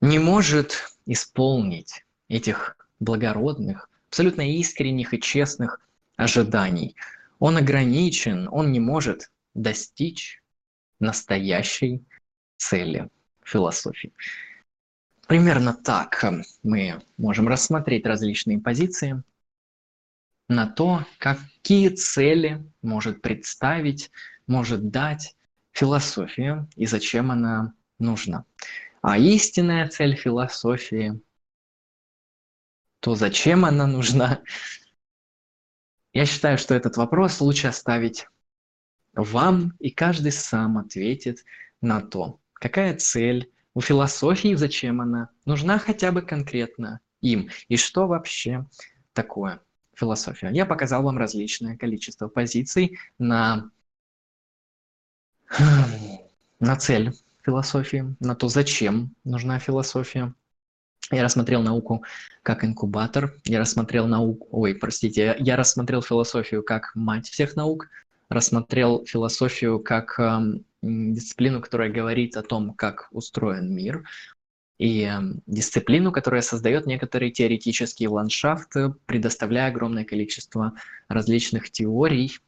[0.00, 5.80] не может исполнить этих благородных, абсолютно искренних и честных
[6.16, 6.96] ожиданий.
[7.38, 10.42] Он ограничен, он не может достичь
[11.00, 12.04] настоящей
[12.56, 13.08] цели
[13.44, 14.12] философии.
[15.26, 16.24] Примерно так
[16.62, 19.22] мы можем рассмотреть различные позиции
[20.48, 24.10] на то, какие цели может представить
[24.46, 25.36] может дать
[25.72, 28.44] философия и зачем она нужна.
[29.02, 31.20] А истинная цель философии,
[33.00, 34.42] то зачем она нужна,
[36.12, 38.28] я считаю, что этот вопрос лучше оставить
[39.14, 41.44] вам, и каждый сам ответит
[41.80, 48.06] на то, какая цель у философии, зачем она нужна хотя бы конкретно им, и что
[48.06, 48.66] вообще
[49.12, 49.60] такое
[49.96, 50.50] философия.
[50.52, 53.70] Я показал вам различное количество позиций на
[56.60, 57.12] на цель
[57.44, 60.32] философии, на то, зачем нужна философия.
[61.10, 62.02] Я рассмотрел науку
[62.42, 67.88] как инкубатор, я рассмотрел науку, ой, простите, я рассмотрел философию как мать всех наук,
[68.30, 70.40] рассмотрел философию как э,
[70.82, 74.04] дисциплину, которая говорит о том, как устроен мир,
[74.78, 78.74] и э, дисциплину, которая создает некоторый теоретический ландшафт,
[79.06, 80.74] предоставляя огромное количество
[81.08, 82.38] различных теорий,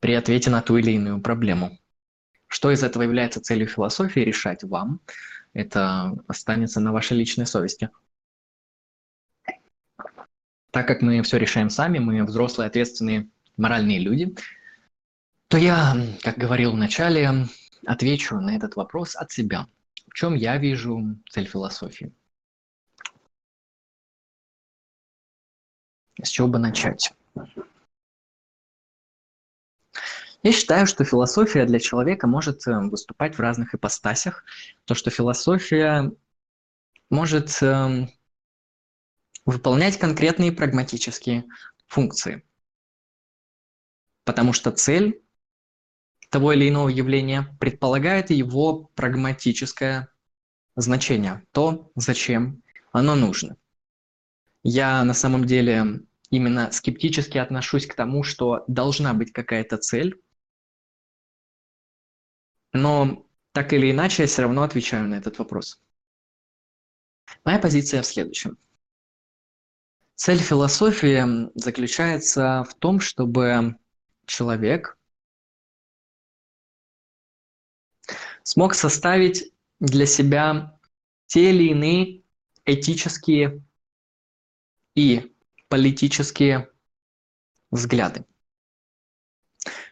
[0.00, 1.78] при ответе на ту или иную проблему.
[2.46, 5.00] Что из этого является целью философии, решать вам.
[5.52, 7.90] это останется на вашей личной совести.
[10.70, 14.34] Так как мы все решаем сами, мы взрослые, ответственные, моральные люди,
[15.48, 17.46] то я, как говорил в начале,
[17.86, 19.66] отвечу на этот вопрос от себя.
[20.08, 22.12] В чем я вижу цель философии?
[26.22, 27.12] С чего бы начать?
[30.42, 34.44] Я считаю, что философия для человека может э, выступать в разных ипостасях.
[34.84, 36.12] То, что философия
[37.10, 38.08] может эм,
[39.44, 41.44] выполнять конкретные прагматические
[41.86, 42.44] функции.
[44.24, 45.22] Потому что цель
[46.30, 50.08] того или иного явления предполагает его прагматическое
[50.76, 52.62] значение, то, зачем
[52.92, 53.56] оно нужно.
[54.62, 60.20] Я на самом деле именно скептически отношусь к тому, что должна быть какая-то цель,
[62.72, 65.80] но так или иначе я все равно отвечаю на этот вопрос.
[67.44, 68.58] Моя позиция в следующем.
[70.14, 73.76] Цель философии заключается в том, чтобы
[74.26, 74.97] человек
[78.48, 80.80] смог составить для себя
[81.26, 82.22] те или иные
[82.64, 83.62] этические
[84.94, 85.36] и
[85.68, 86.70] политические
[87.70, 88.24] взгляды.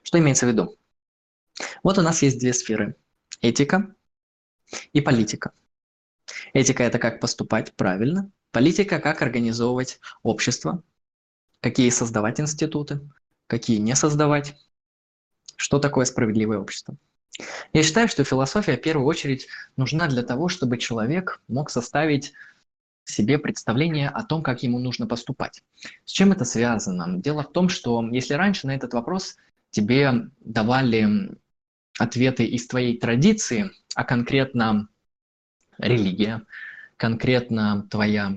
[0.02, 0.78] Что имеется в виду?
[1.82, 2.96] Вот у нас есть две сферы–
[3.42, 3.94] этика
[4.94, 5.52] и политика.
[6.54, 10.82] Этика– это как поступать правильно, политика– как организовывать общество,
[11.60, 13.00] какие создавать институты,
[13.48, 14.56] какие не создавать,
[15.56, 16.96] что такое справедливое общество.
[17.72, 22.32] Я считаю, что философия в первую очередь нужна для того, чтобы человек мог составить
[23.04, 25.62] себе представление о том, как ему нужно поступать.
[26.04, 27.20] С чем это связано?
[27.20, 29.36] Дело в том, что если раньше на этот вопрос
[29.70, 31.36] тебе давали
[31.98, 34.88] ответы из твоей традиции, а конкретно
[35.78, 36.42] религия,
[36.96, 38.36] конкретно твоя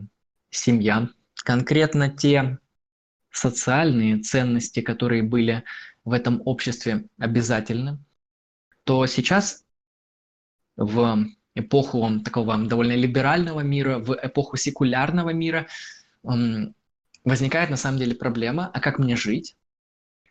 [0.50, 2.60] семья, конкретно те
[3.32, 5.64] социальные ценности, которые были
[6.04, 8.00] в этом обществе обязательны,
[8.90, 9.66] то сейчас
[10.76, 15.68] в эпоху такого довольно либерального мира, в эпоху секулярного мира
[17.24, 19.56] возникает на самом деле проблема, а как мне жить?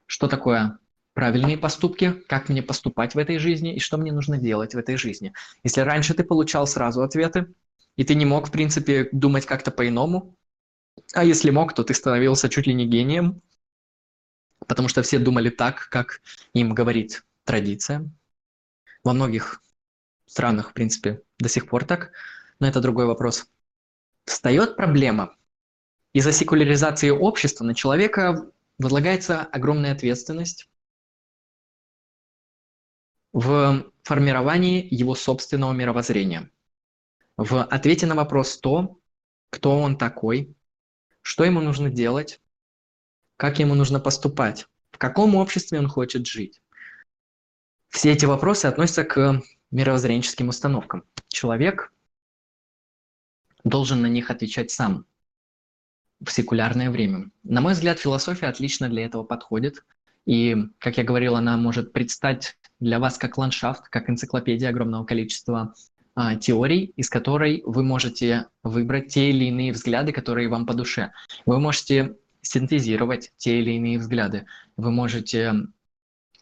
[0.07, 0.81] Что такое
[1.15, 4.97] правильные поступки, как мне поступать в этой жизни и что мне нужно делать в этой
[4.97, 5.33] жизни.
[5.63, 7.55] Если раньше ты получал сразу ответы,
[7.95, 10.35] и ты не мог, в принципе, думать как-то по-иному,
[11.15, 13.41] а если мог, то ты становился чуть ли не гением,
[14.67, 16.23] потому что все думали так, как
[16.55, 18.11] им говорит традиция.
[19.05, 19.63] Во многих
[20.27, 22.13] странах, в принципе, до сих пор так,
[22.59, 23.47] но это другой вопрос.
[24.25, 25.37] Встает проблема.
[26.13, 30.69] Из-за секуляризации общества на человека возлагается огромная ответственность
[33.33, 36.51] в формировании его собственного мировоззрения.
[37.37, 38.99] В ответе на вопрос то,
[39.51, 40.55] кто он такой,
[41.23, 42.41] что ему нужно делать,
[43.37, 46.61] как ему нужно поступать, в каком обществе он хочет жить.
[47.99, 49.43] Все эти вопросы относятся к
[49.73, 51.03] мировоззренческим установкам.
[51.27, 51.93] Человек
[53.65, 55.05] должен на них отвечать сам
[56.25, 57.33] в секулярное время.
[57.43, 59.85] На мой взгляд, философия отлично для этого подходит.
[60.27, 65.75] И, как я говорил, она может предстать для вас как ландшафт, как энциклопедия огромного количества
[66.15, 71.11] а, теорий, из которой вы можете выбрать те или иные взгляды, которые вам по душе.
[71.47, 74.47] Вы можете синтезировать те или иные взгляды.
[74.77, 75.67] Вы можете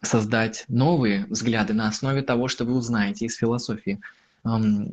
[0.02, 4.00] создать новые взгляды на основе того, что вы узнаете из философии.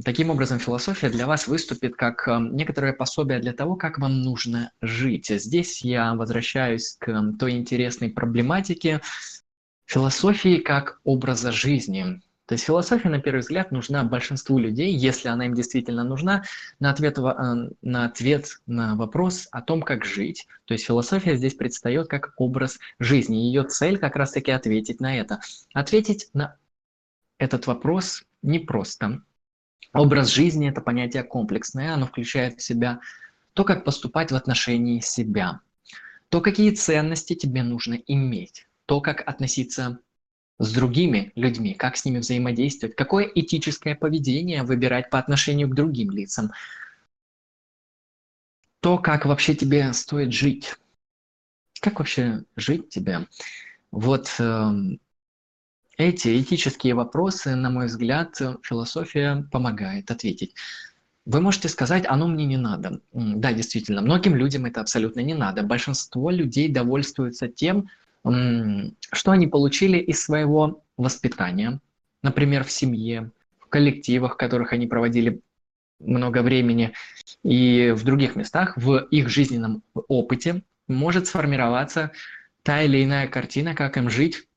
[0.03, 5.27] Таким образом, философия для вас выступит как некоторое пособие для того, как вам нужно жить.
[5.29, 9.01] Здесь я возвращаюсь к той интересной проблематике
[9.85, 12.21] философии как образа жизни.
[12.53, 16.43] То есть философия, на первый взгляд, нужна большинству людей, если она им действительно нужна,
[16.79, 20.45] на ответ, э, на ответ на вопрос о том, как жить.
[20.65, 23.37] То есть философия здесь предстает как образ жизни.
[23.37, 25.39] Ее цель как раз-таки ответить на это.
[25.73, 26.57] Ответить на
[27.39, 29.23] этот вопрос непросто.
[29.91, 32.99] Образ жизни– это понятие комплексное, оно включает в себя
[33.55, 35.61] то, как поступать в отношении себя,
[36.29, 39.97] то, какие ценности тебе нужно иметь, то, как относиться
[40.59, 46.11] с другими людьми, как с ними взаимодействовать, какое этическое поведение выбирать по отношению к другим
[46.11, 46.51] лицам,
[48.79, 50.75] то, как вообще тебе стоит жить,
[51.79, 53.27] как вообще жить тебе.
[53.91, 54.71] Вот э,
[55.97, 60.55] эти этические вопросы, на мой взгляд, философия помогает ответить.
[61.25, 62.99] Вы можете сказать, оно мне не надо.
[63.13, 65.63] Да, действительно, многим людям это абсолютно не надо.
[65.63, 67.87] Большинство людей довольствуются тем,
[68.23, 71.81] что они получили из своего воспитания,
[72.21, 75.41] например, в семье, в коллективах, в которых они проводили
[75.99, 76.93] много времени,
[77.43, 82.11] и в других местах, в их жизненном опыте может сформироваться
[82.63, 84.47] та или иная картина, как им жить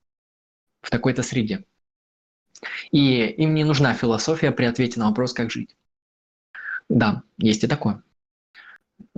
[0.81, 1.65] в такой-то среде.
[2.91, 5.77] И им не нужна философия при ответе на вопрос, как жить.
[6.89, 8.03] Да, есть и такое.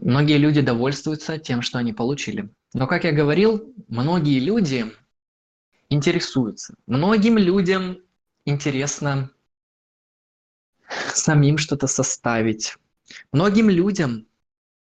[0.01, 2.49] Многие люди довольствуются тем, что они получили.
[2.75, 4.87] Но, как я говорил, многие люди
[5.89, 6.75] интересуются.
[6.87, 7.99] Многим людям
[8.45, 9.31] интересно
[11.15, 12.77] самим что-то составить.
[13.33, 14.27] Многим людям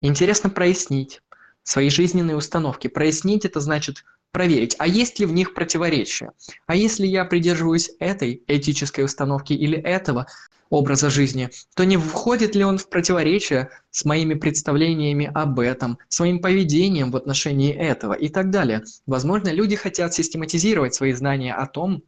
[0.01, 1.21] интересно прояснить
[1.63, 2.87] свои жизненные установки.
[2.87, 6.31] Прояснить это значит проверить, а есть ли в них противоречия.
[6.65, 10.27] А если я придерживаюсь этой этической установки или этого
[10.69, 16.41] образа жизни, то не входит ли он в противоречие с моими представлениями об этом, своим
[16.41, 18.83] поведением в отношении этого и так далее.
[19.05, 22.03] Возможно, люди хотят систематизировать свои знания о том,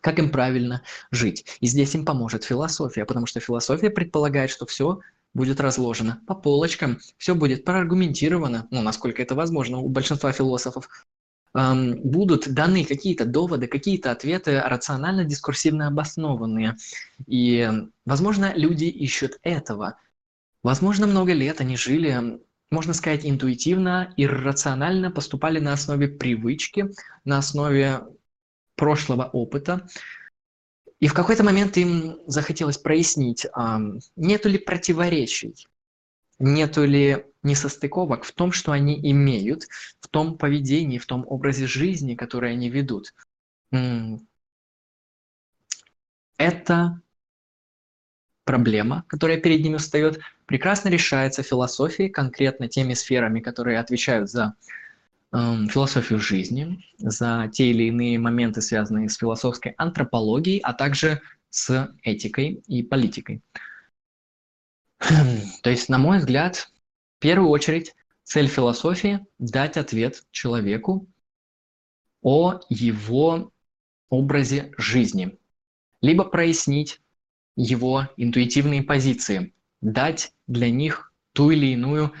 [0.00, 1.44] как им правильно жить.
[1.60, 5.00] И здесь им поможет философия, потому что философия предполагает, что все
[5.34, 10.88] будет разложено по полочкам, все будет проаргументировано, ну, насколько это возможно у большинства философов,
[11.52, 16.76] будут даны какие-то доводы, какие-то ответы рационально-дискурсивно обоснованные.
[17.26, 17.68] И,
[18.06, 19.96] возможно, люди ищут этого.
[20.62, 22.40] Возможно, много лет они жили,
[22.70, 26.90] можно сказать, интуитивно, иррационально, поступали на основе привычки,
[27.24, 28.02] на основе
[28.76, 29.88] прошлого опыта.
[31.00, 33.46] И в какой-то момент им захотелось прояснить,
[34.16, 35.66] нету ли противоречий,
[36.38, 39.64] нету ли несостыковок в том, что они имеют,
[40.00, 43.14] в том поведении, в том образе жизни, который они ведут.
[46.36, 47.00] Это
[48.44, 54.54] проблема, которая перед ними встает, прекрасно решается философией, конкретно теми сферами, которые отвечают за
[55.32, 61.94] Эм, философию жизни, за те или иные моменты, связанные с философской антропологией, а также с
[62.02, 63.40] этикой и политикой.
[64.98, 66.68] То есть, на мой взгляд,
[67.20, 67.94] первую очередь
[68.24, 71.06] цель философии– дать ответ человеку
[72.22, 73.52] о его
[74.08, 75.38] образе жизни,
[76.00, 77.00] либо прояснить
[77.56, 82.12] его интуитивные позиции, дать для них ту или иную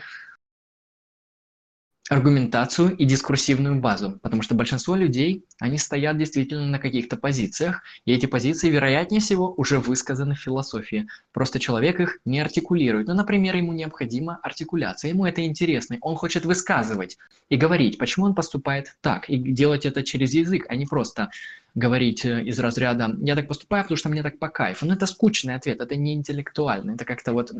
[2.10, 8.12] аргументацию и дискурсивную базу, потому что большинство людей, они стоят действительно на каких-то позициях, и
[8.12, 11.06] эти позиции, вероятнее всего, уже высказаны в философии.
[11.32, 13.06] Просто человек их не артикулирует.
[13.06, 17.16] Ну, например, ему необходима артикуляция, ему это интересно, он хочет высказывать
[17.48, 21.30] и говорить, почему он поступает так, и делать это через язык, а не просто
[21.76, 24.84] говорить э, из разряда «я так поступаю, потому что мне так по кайфу».
[24.84, 27.52] Ну, это скучный ответ, это не интеллектуально, это как-то вот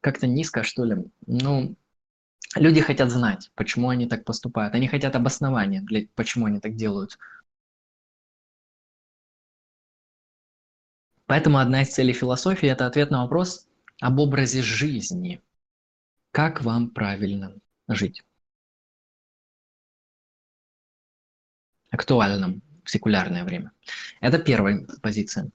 [0.00, 0.96] как-то низко, что ли.
[1.26, 1.74] Ну,
[2.54, 4.74] Люди хотят знать, почему они так поступают.
[4.74, 7.18] Они хотят обоснования, для, почему они так делают.
[11.26, 13.66] Поэтому одна из целей философии– это ответ на вопрос
[14.00, 15.42] об образе жизни.
[16.30, 17.56] Как вам правильно
[17.88, 18.22] жить?
[21.90, 23.72] Актуальном в секулярное время.
[24.20, 25.50] Это первая позиция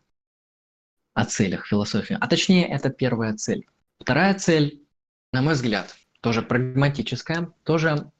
[1.13, 2.17] о целях философии.
[2.19, 3.67] А точнее, это первая цель.
[3.99, 4.84] Вторая цель,
[5.31, 8.12] на мой взгляд, тоже прагматическая, тоже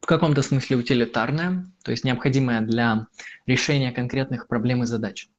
[0.00, 3.06] в каком-то смысле утилитарная, то есть необходимая для
[3.46, 5.30] решения конкретных проблем и задач.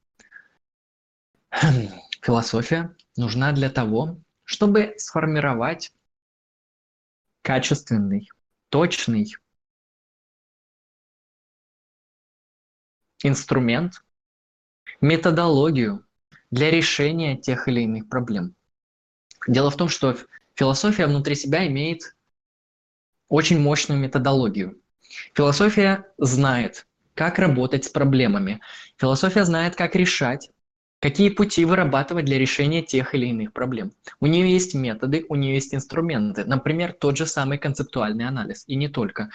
[2.20, 5.92] Философия нужна для того, чтобы сформировать
[7.42, 8.28] качественный,
[8.68, 9.36] точный
[13.22, 14.04] инструмент,
[15.00, 16.05] методологию,
[16.56, 18.54] для решения тех или иных проблем.
[19.46, 20.16] Дело в том, что
[20.54, 22.16] философия внутри себя имеет
[23.28, 24.80] очень мощную методологию.
[25.34, 28.60] Философия знает, как работать с проблемами.
[28.96, 30.50] Философия знает, как решать,
[30.98, 33.92] какие пути вырабатывать для решения тех или иных проблем.
[34.20, 36.46] У нее есть методы, у нее есть инструменты.
[36.46, 38.64] Например, тот же самый концептуальный анализ.
[38.66, 39.28] И не только.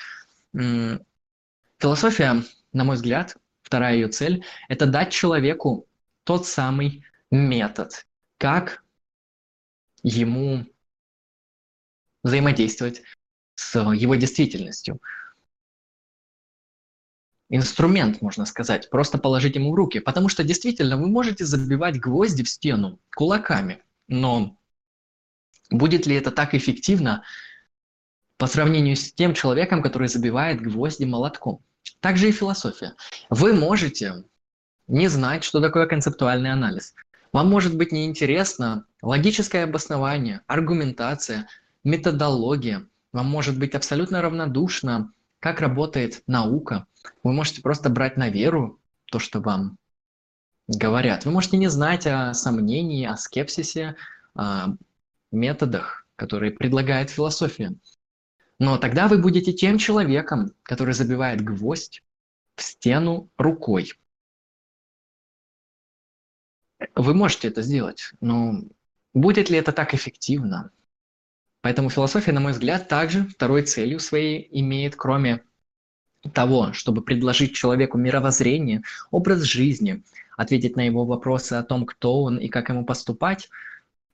[1.77, 2.43] Философия,
[2.73, 5.85] на мой взгляд, вторая ее цель– это дать человеку
[6.23, 8.05] тот самый метод,
[8.37, 8.83] как
[10.03, 10.65] ему
[12.23, 13.01] взаимодействовать
[13.55, 14.99] с его действительностью.
[17.49, 19.99] Инструмент, можно сказать, просто положить ему в руки.
[19.99, 24.57] Потому что действительно вы можете забивать гвозди в стену кулаками, но
[25.69, 27.23] будет ли это так эффективно
[28.37, 31.63] по сравнению с тем человеком, который забивает гвозди молотком?
[31.99, 32.95] Также и философия.
[33.29, 34.23] Вы можете
[34.87, 36.93] не знать, что такое концептуальный анализ.
[37.31, 41.47] Вам может быть неинтересно логическое обоснование, аргументация,
[41.83, 42.87] методология.
[43.13, 46.87] Вам может быть абсолютно равнодушно, как работает наука.
[47.23, 49.77] Вы можете просто брать на веру то, что вам
[50.67, 51.25] говорят.
[51.25, 53.95] Вы можете не знать о сомнении, о скепсисе,
[54.35, 54.75] о
[55.31, 57.73] методах, которые предлагает философия.
[58.59, 62.03] Но тогда вы будете тем человеком, который забивает гвоздь
[62.55, 63.93] в стену рукой.
[66.95, 68.61] Вы можете это сделать, но
[69.13, 70.71] будет ли это так эффективно?
[71.61, 75.43] Поэтому философия, на мой взгляд, также второй целью своей имеет, кроме
[76.33, 78.81] того, чтобы предложить человеку мировоззрение,
[79.11, 80.03] образ жизни,
[80.37, 83.49] ответить на его вопросы о том, кто он и как ему поступать,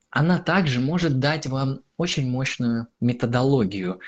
[0.09, 3.99] она также может дать вам очень мощную методологию,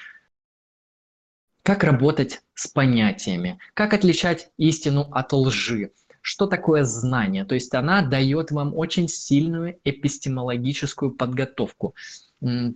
[1.63, 5.91] как работать с понятиями, как отличать истину от лжи,
[6.21, 7.45] что такое знание.
[7.45, 11.95] То есть она дает вам очень сильную эпистемологическую подготовку.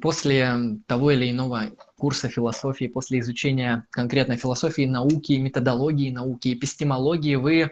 [0.01, 7.71] После того или иного курса философии, после изучения конкретной философии, науки, методологии, науки, эпистемологии, вы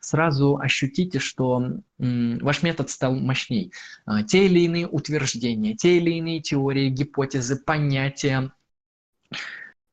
[0.00, 1.62] сразу ощутите, что
[1.98, 3.72] ваш метод стал мощней.
[4.04, 8.52] А, те или иные утверждения, те или иные теории, гипотезы, понятия,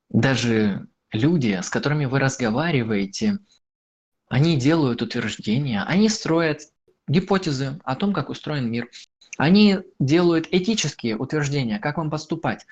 [0.09, 3.39] даже люди, с которыми вы разговариваете,
[4.35, 6.63] они делают утверждения, они строят
[7.07, 8.89] гипотезы о том, как устроен мир.
[9.37, 12.65] Они делают этические утверждения, как вам поступать.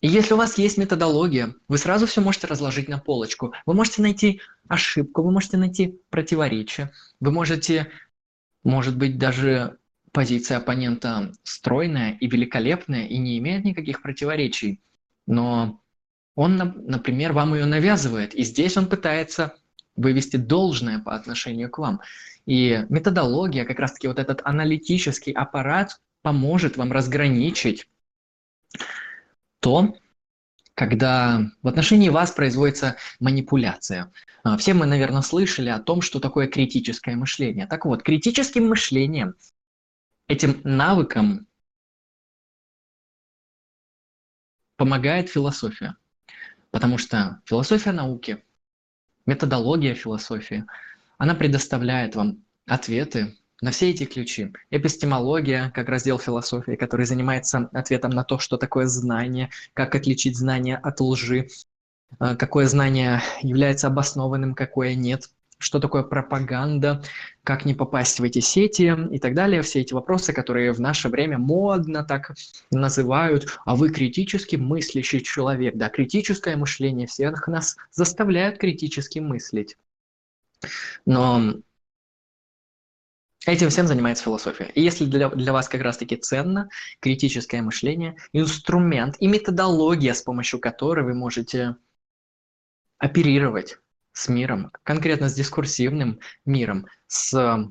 [0.00, 3.52] И если у вас есть методология, вы сразу все можете разложить на полочку.
[3.66, 7.90] Вы можете найти ошибку, вы можете найти противоречие, вы можете,
[8.62, 9.78] может быть, даже
[10.12, 14.80] позиция оппонента стройная и великолепная и не имеет никаких противоречий,
[15.26, 15.80] но
[16.36, 19.56] он, например, вам ее навязывает, и здесь он пытается
[19.96, 22.00] вывести должное по отношению к вам.
[22.46, 27.88] И методология, как раз-таки вот этот аналитический аппарат поможет вам разграничить
[29.60, 29.96] то,
[30.74, 34.12] когда в отношении вас производится манипуляция.
[34.44, 37.66] А, все мы, наверное, слышали о том, что такое критическое мышление.
[37.66, 39.34] Так вот, критическим мышлением,
[40.28, 41.46] этим навыком
[44.76, 45.96] помогает философия.
[46.70, 48.44] Потому что философия науки,
[49.26, 50.64] методология философии,
[51.18, 54.52] она предоставляет вам ответы на все эти ключи.
[54.70, 60.76] Эпистемология, как раздел философии, который занимается ответом на то, что такое знание, как отличить знание
[60.76, 61.48] от лжи,
[62.20, 67.02] э, какое знание является обоснованным, какое нет что такое пропаганда,
[67.42, 69.62] как не попасть в эти сети и так далее.
[69.62, 72.32] Все эти вопросы, которые в наше время модно так
[72.70, 75.76] называют, а вы критически мыслящий человек.
[75.76, 79.76] Да, критическое мышление всех нас заставляет критически мыслить.
[81.04, 81.54] Но
[83.46, 84.72] Этим всем занимается философия.
[84.74, 86.68] И если для, для вас как раз-таки ценно
[86.98, 91.76] критическое мышление, инструмент и методология, с помощью которой вы можете
[92.98, 93.78] оперировать
[94.16, 97.68] с миром, конкретно с дискурсивным миром, с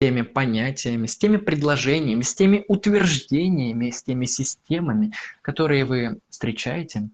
[0.00, 7.08] теми понятиями, с теми предложениями, с теми утверждениями, с теми системами, которые вы встречаете,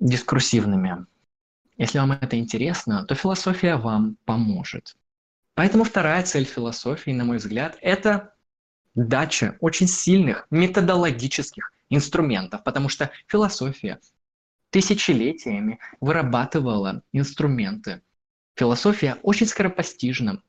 [0.00, 1.04] дискурсивными.
[1.76, 4.96] Если вам это интересно, то философия вам поможет.
[5.52, 8.34] Поэтому вторая цель философии, на мой взгляд, это
[8.94, 14.00] дача очень сильных методологических инструментов, потому что философия
[14.70, 18.02] тысячелетиями вырабатывала инструменты.
[18.54, 20.42] Философия очень скоропостижна,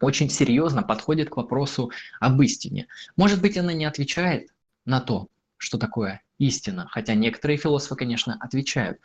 [0.00, 2.88] очень серьезно подходит к вопросу об истине.
[3.16, 4.50] Может быть, она не отвечает
[4.84, 8.98] на то, что такое истина, хотя некоторые философы, конечно, отвечают.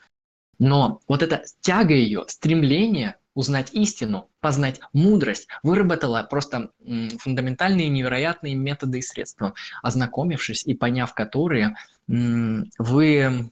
[0.60, 6.72] Но вот эта тяга ее, стремление узнать истину, познать мудрость, выработала просто
[7.20, 9.54] фундаментальные невероятные методы и средства,
[9.84, 11.76] ознакомившись и поняв которые,
[12.08, 13.52] вы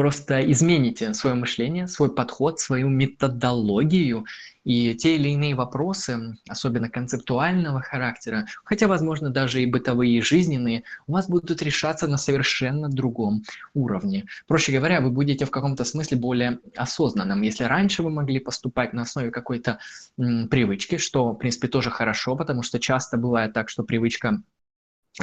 [0.00, 4.24] просто измените свое мышление, свой подход, свою методологию,
[4.64, 10.84] и те или иные вопросы, особенно концептуального характера, хотя, возможно, даже и бытовые, и жизненные,
[11.06, 13.42] у вас будут решаться на совершенно другом
[13.74, 14.24] уровне.
[14.46, 17.42] Проще говоря, вы будете в каком-то смысле более осознанным.
[17.42, 19.80] Если раньше вы могли поступать на основе какой-то
[20.16, 24.40] привычки, что, в принципе, тоже хорошо, потому что часто бывает так, что привычка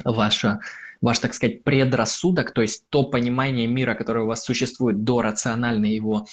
[0.03, 0.59] ваша
[1.01, 5.91] ваш, так сказать, предрассудок, то есть то понимание мира, которое у вас существует до рациональной
[5.91, 6.25] его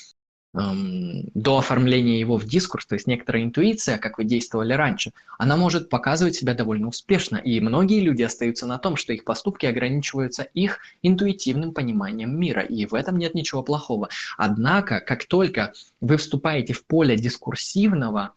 [0.55, 5.57] эм, до оформления его в дискурс, то есть некоторая интуиция, как вы действовали раньше, она
[5.57, 7.37] может показывать себя довольно успешно.
[7.37, 12.63] И многие люди остаются на том, что их поступки ограничиваются их интуитивным пониманием мира.
[12.63, 14.09] И в этом нет ничего плохого.
[14.37, 18.35] Однако, как только вы вступаете в поле дискурсивного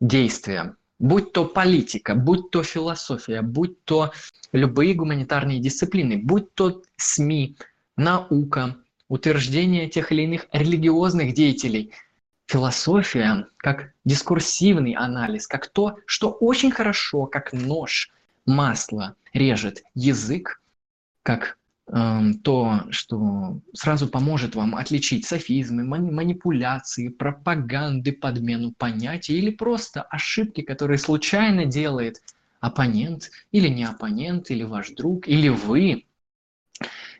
[0.00, 4.12] действия, будь то политика, будь то философия, будь то
[4.52, 7.56] любые гуманитарные дисциплины, будь то СМИ,
[7.96, 8.76] наука,
[9.08, 11.92] утверждение тех или иных религиозных деятелей,
[12.46, 18.12] философия как дискурсивный анализ, как то, что очень хорошо, как нож,
[18.46, 20.60] масло режет язык,
[21.22, 21.56] как
[21.90, 30.98] то, что сразу поможет вам отличить софизмы, манипуляции, пропаганды, подмену понятий или просто ошибки, которые
[30.98, 32.22] случайно делает
[32.60, 36.04] оппонент или не оппонент, или ваш друг, или вы.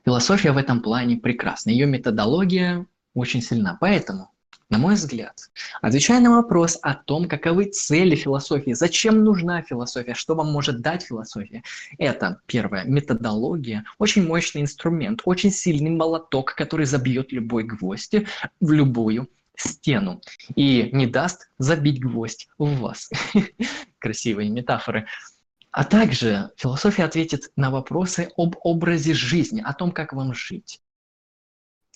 [0.05, 3.77] Философия в этом плане прекрасна, ее методология очень сильна.
[3.81, 4.31] Поэтому
[4.71, 5.51] на мой взгляд,
[5.83, 11.03] отвечая на вопрос о том, каковы цели философии, зачем нужна философия, что вам может дать
[11.03, 11.65] философия,
[11.99, 18.15] это, первое, методология, очень мощный инструмент, очень сильный молоток, который забьет любой гвоздь
[18.61, 20.23] в любую стену
[20.55, 23.11] и не даст забить гвоздь в вас.
[23.99, 25.07] Красивые метафоры.
[25.73, 30.81] А также философия ответит на вопросы об образе жизни, о том, как вам жить,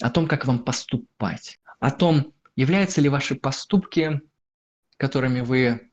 [0.01, 4.20] о том, как вам поступать, о том, являются ли ваши поступки,
[4.97, 5.90] которыми вы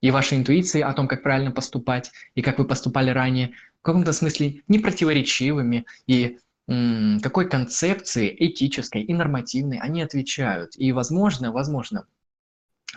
[0.00, 4.12] и ваши интуиции о том, как правильно поступать, и как вы поступали ранее, в каком-то
[4.12, 10.72] смысле не противоречивыми, и какой концепции этической и нормативной они отвечают.
[10.76, 12.06] И, возможно, возможно,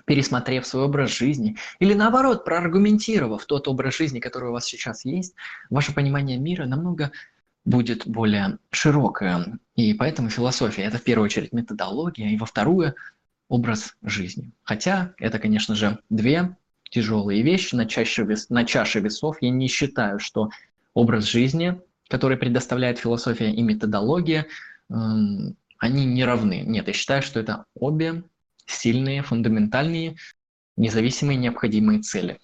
[0.06, 5.36] пересмотрев свой образ жизни, или наоборот, проаргументировав тот образ жизни, который у вас сейчас есть,
[5.70, 7.12] ваше понимание мира намного
[7.68, 9.60] будет более широкая.
[9.76, 12.96] И поэтому философия– это в первую очередь методология, и во вторую–
[13.50, 14.52] образ жизни.
[14.64, 16.56] Хотя это, конечно же, две
[16.90, 19.38] тяжелые вещи на чаше, вес, на чаше весов.
[19.42, 20.50] Я не считаю, что
[20.94, 21.80] образ жизни,
[22.10, 24.48] который предоставляет философия и методология,
[24.90, 26.64] эм, они не равны.
[26.66, 28.24] Нет, я считаю, что это обе
[28.66, 30.16] сильные, фундаментальные,
[30.76, 32.40] независимые, необходимые цели.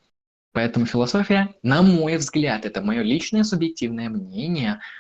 [0.52, 4.80] Поэтому философия, на мой взгляд, это мое личное субъективное мнение–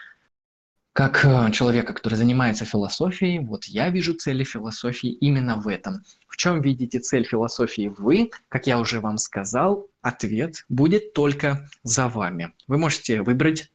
[0.94, 6.03] как э, человека, который занимается философией, вот я вижу цели философии именно в этом.
[6.28, 8.30] В чем видите цель философии вы?
[8.48, 12.53] Как я уже вам сказал, ответ будет только за вами.
[12.68, 13.72] Вы можете выбрать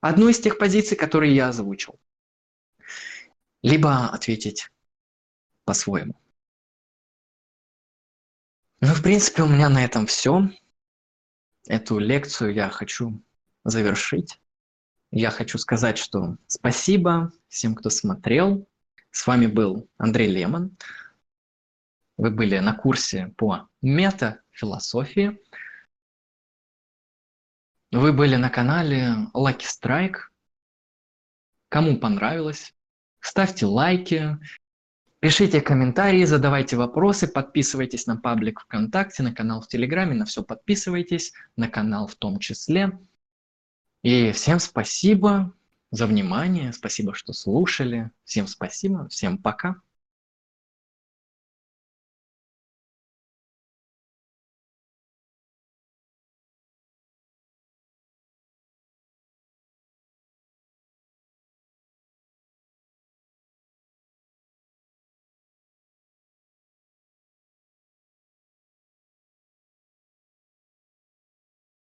[0.00, 1.98] одну из тех позиций, которые я озвучил.
[3.62, 4.70] Либо ответить
[5.64, 6.14] по-своему.
[8.80, 10.48] Ну, в принципе, у меня на этом все.
[11.66, 13.20] Эту лекцию я хочу
[13.64, 14.40] завершить.
[15.10, 18.68] Я хочу сказать, что спасибо всем, кто смотрел.
[19.10, 20.76] С вами был Андрей Лемон.
[22.18, 25.40] Вы были на курсе по метафилософии.
[27.90, 30.16] Вы были на канале Lucky Strike.
[31.70, 32.74] Кому понравилось,
[33.20, 34.38] ставьте лайки,
[35.20, 41.32] пишите комментарии, задавайте вопросы, подписывайтесь на паблик ВКонтакте, на канал в Телеграме, на все подписывайтесь,
[41.56, 42.98] на канал в том числе.
[44.02, 45.52] И всем спасибо
[45.90, 48.10] за внимание, спасибо, что слушали.
[48.24, 49.76] Всем спасибо, всем пока.